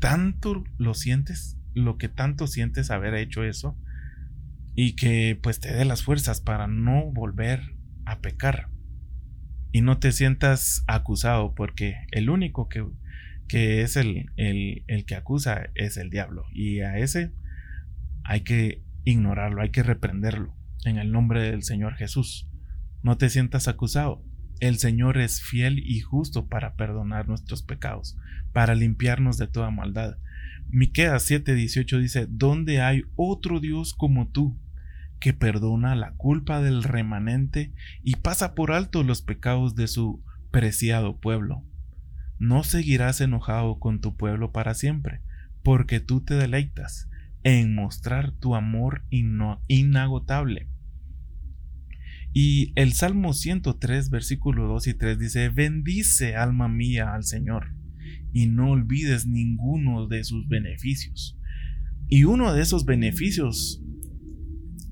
¿tanto 0.00 0.64
lo 0.76 0.94
sientes? 0.94 1.56
Lo 1.72 1.96
que 1.96 2.08
tanto 2.08 2.46
sientes 2.46 2.90
haber 2.90 3.14
hecho 3.14 3.42
eso. 3.44 3.78
Y 4.74 4.94
que 4.96 5.38
pues 5.40 5.60
te 5.60 5.72
dé 5.72 5.84
las 5.84 6.02
fuerzas 6.02 6.40
para 6.40 6.66
no 6.66 7.10
volver 7.10 7.74
a 8.04 8.20
pecar 8.20 8.68
y 9.72 9.80
no 9.82 9.98
te 9.98 10.12
sientas 10.12 10.84
acusado 10.86 11.54
porque 11.54 11.96
el 12.10 12.30
único 12.30 12.68
que, 12.68 12.86
que 13.48 13.82
es 13.82 13.96
el, 13.96 14.30
el, 14.36 14.84
el, 14.86 15.04
que 15.04 15.14
acusa 15.14 15.70
es 15.74 15.96
el 15.96 16.10
diablo 16.10 16.44
y 16.52 16.80
a 16.80 16.98
ese 16.98 17.32
hay 18.24 18.42
que 18.42 18.82
ignorarlo, 19.04 19.62
hay 19.62 19.70
que 19.70 19.82
reprenderlo 19.82 20.54
en 20.84 20.98
el 20.98 21.12
nombre 21.12 21.42
del 21.42 21.62
Señor 21.62 21.94
Jesús. 21.94 22.48
No 23.02 23.16
te 23.16 23.30
sientas 23.30 23.68
acusado. 23.68 24.22
El 24.60 24.78
Señor 24.78 25.18
es 25.18 25.40
fiel 25.40 25.78
y 25.78 26.00
justo 26.00 26.48
para 26.48 26.74
perdonar 26.74 27.28
nuestros 27.28 27.62
pecados, 27.62 28.16
para 28.52 28.74
limpiarnos 28.74 29.38
de 29.38 29.46
toda 29.46 29.70
maldad. 29.70 30.18
Miqueas 30.68 31.30
7:18 31.30 31.98
dice, 32.00 32.26
¿dónde 32.28 32.80
hay 32.80 33.04
otro 33.16 33.60
Dios 33.60 33.94
como 33.94 34.28
tú? 34.28 34.58
Que 35.20 35.32
perdona 35.32 35.94
la 35.94 36.12
culpa 36.12 36.60
del 36.60 36.82
remanente 36.82 37.72
y 38.02 38.16
pasa 38.16 38.54
por 38.54 38.72
alto 38.72 39.02
los 39.02 39.22
pecados 39.22 39.74
de 39.74 39.88
su 39.88 40.22
preciado 40.50 41.18
pueblo. 41.18 41.64
No 42.38 42.62
seguirás 42.62 43.20
enojado 43.20 43.78
con 43.78 44.00
tu 44.00 44.16
pueblo 44.16 44.52
para 44.52 44.74
siempre, 44.74 45.20
porque 45.62 46.00
tú 46.00 46.20
te 46.20 46.34
deleitas 46.34 47.08
en 47.42 47.74
mostrar 47.74 48.32
tu 48.32 48.54
amor 48.54 49.04
inagotable. 49.10 50.68
Y 52.32 52.72
el 52.76 52.92
Salmo 52.92 53.32
103, 53.32 54.10
versículo 54.10 54.68
2 54.68 54.86
y 54.88 54.94
3 54.94 55.18
dice, 55.18 55.48
bendice 55.48 56.36
alma 56.36 56.68
mía 56.68 57.14
al 57.14 57.24
Señor, 57.24 57.74
y 58.32 58.46
no 58.46 58.70
olvides 58.70 59.26
ninguno 59.26 60.06
de 60.06 60.22
sus 60.24 60.46
beneficios. 60.46 61.38
Y 62.08 62.24
uno 62.24 62.52
de 62.52 62.62
esos 62.62 62.84
beneficios 62.84 63.82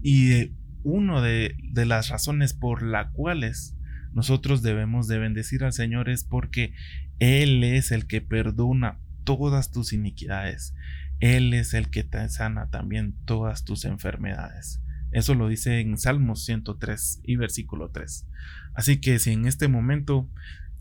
y 0.02 0.52
una 0.82 1.20
de, 1.20 1.56
las 1.74 2.08
razones 2.08 2.54
por 2.54 2.82
las 2.82 3.10
cuales 3.12 3.76
nosotros 4.12 4.62
debemos 4.62 5.08
de 5.08 5.18
bendecir 5.18 5.64
al 5.64 5.72
Señor 5.72 6.08
es 6.08 6.24
porque 6.24 6.74
Él 7.18 7.64
es 7.64 7.90
el 7.90 8.06
que 8.06 8.20
perdona 8.20 8.98
todas 9.24 9.72
tus 9.72 9.92
iniquidades. 9.92 10.74
Él 11.18 11.54
es 11.54 11.74
el 11.74 11.90
que 11.90 12.04
te 12.04 12.28
sana 12.28 12.70
también 12.70 13.14
todas 13.24 13.64
tus 13.64 13.84
enfermedades. 13.84 14.80
Eso 15.10 15.34
lo 15.34 15.48
dice 15.48 15.80
en 15.80 15.98
Salmos 15.98 16.44
103 16.44 17.20
y 17.24 17.36
versículo 17.36 17.90
3. 17.90 18.26
Así 18.74 19.00
que 19.00 19.18
si 19.18 19.32
en 19.32 19.46
este 19.46 19.66
momento 19.68 20.28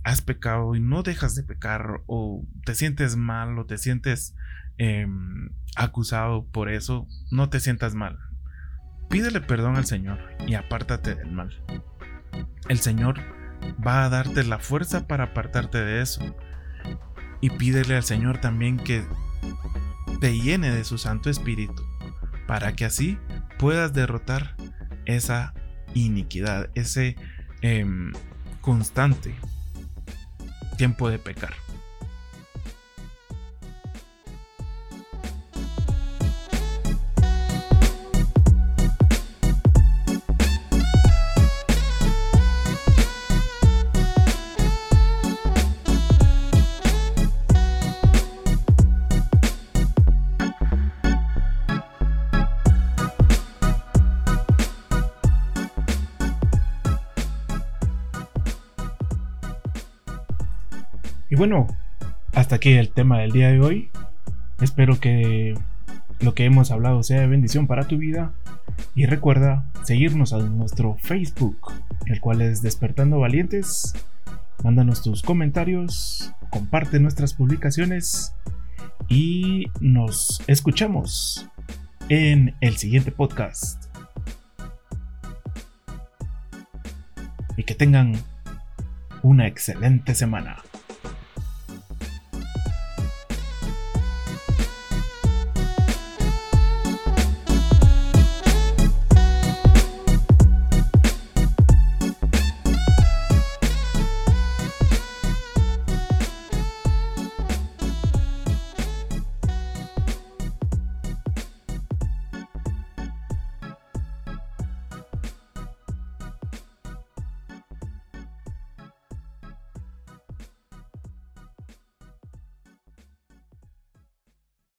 has 0.03 0.21
pecado 0.21 0.75
y 0.75 0.79
no 0.79 1.01
dejas 1.01 1.35
de 1.35 1.43
pecar 1.43 2.01
o 2.05 2.45
te 2.63 2.75
sientes 2.75 3.15
mal 3.15 3.57
o 3.57 3.65
te 3.65 3.77
sientes 3.79 4.35
em, 4.77 5.49
acusado 5.75 6.45
por 6.45 6.69
eso, 6.69 7.07
no 7.31 7.49
te 7.49 7.59
sientas 7.59 7.95
mal. 7.95 8.19
Pídele 9.09 9.41
perdón 9.41 9.75
al 9.77 9.85
Señor 9.85 10.19
y 10.47 10.55
apártate 10.55 11.15
del 11.15 11.31
mal. 11.31 11.61
El 12.67 12.79
Señor 12.79 13.19
va 13.85 14.05
a 14.05 14.09
darte 14.09 14.43
la 14.43 14.59
fuerza 14.59 15.07
para 15.07 15.25
apartarte 15.25 15.83
de 15.83 16.01
eso. 16.01 16.21
Y 17.41 17.49
pídele 17.51 17.95
al 17.95 18.03
Señor 18.03 18.39
también 18.39 18.77
que 18.77 19.05
te 20.19 20.37
llene 20.37 20.71
de 20.71 20.83
su 20.83 20.97
Santo 20.97 21.29
Espíritu, 21.29 21.83
para 22.47 22.75
que 22.75 22.85
así 22.85 23.17
puedas 23.59 23.93
derrotar 23.93 24.55
esa 25.05 25.53
iniquidad, 25.93 26.69
ese 26.73 27.15
em, 27.61 28.11
constante 28.61 29.35
tiempo 30.77 31.09
de 31.09 31.19
pecar. 31.19 31.53
Y 61.29 61.35
bueno, 61.35 61.67
hasta 62.33 62.57
aquí 62.57 62.73
el 62.73 62.91
tema 62.91 63.19
del 63.19 63.31
día 63.31 63.49
de 63.49 63.59
hoy. 63.59 63.89
Espero 64.61 64.99
que 64.99 65.57
lo 66.19 66.35
que 66.35 66.45
hemos 66.45 66.69
hablado 66.69 67.01
sea 67.01 67.21
de 67.21 67.27
bendición 67.27 67.65
para 67.65 67.87
tu 67.87 67.97
vida. 67.97 68.33
Y 68.93 69.07
recuerda 69.07 69.65
seguirnos 69.83 70.33
en 70.33 70.57
nuestro 70.57 70.97
Facebook, 70.99 71.73
el 72.05 72.19
cual 72.21 72.41
es 72.41 72.61
Despertando 72.61 73.19
Valientes. 73.19 73.93
Mándanos 74.63 75.01
tus 75.01 75.23
comentarios, 75.23 76.31
comparte 76.51 76.99
nuestras 76.99 77.33
publicaciones 77.33 78.33
y 79.07 79.65
nos 79.79 80.43
escuchamos 80.47 81.49
en 82.09 82.55
el 82.61 82.77
siguiente 82.77 83.11
podcast. 83.11 83.83
Y 87.57 87.63
que 87.63 87.73
tengan 87.73 88.13
una 89.23 89.47
excelente 89.47 90.13
semana. 90.13 90.57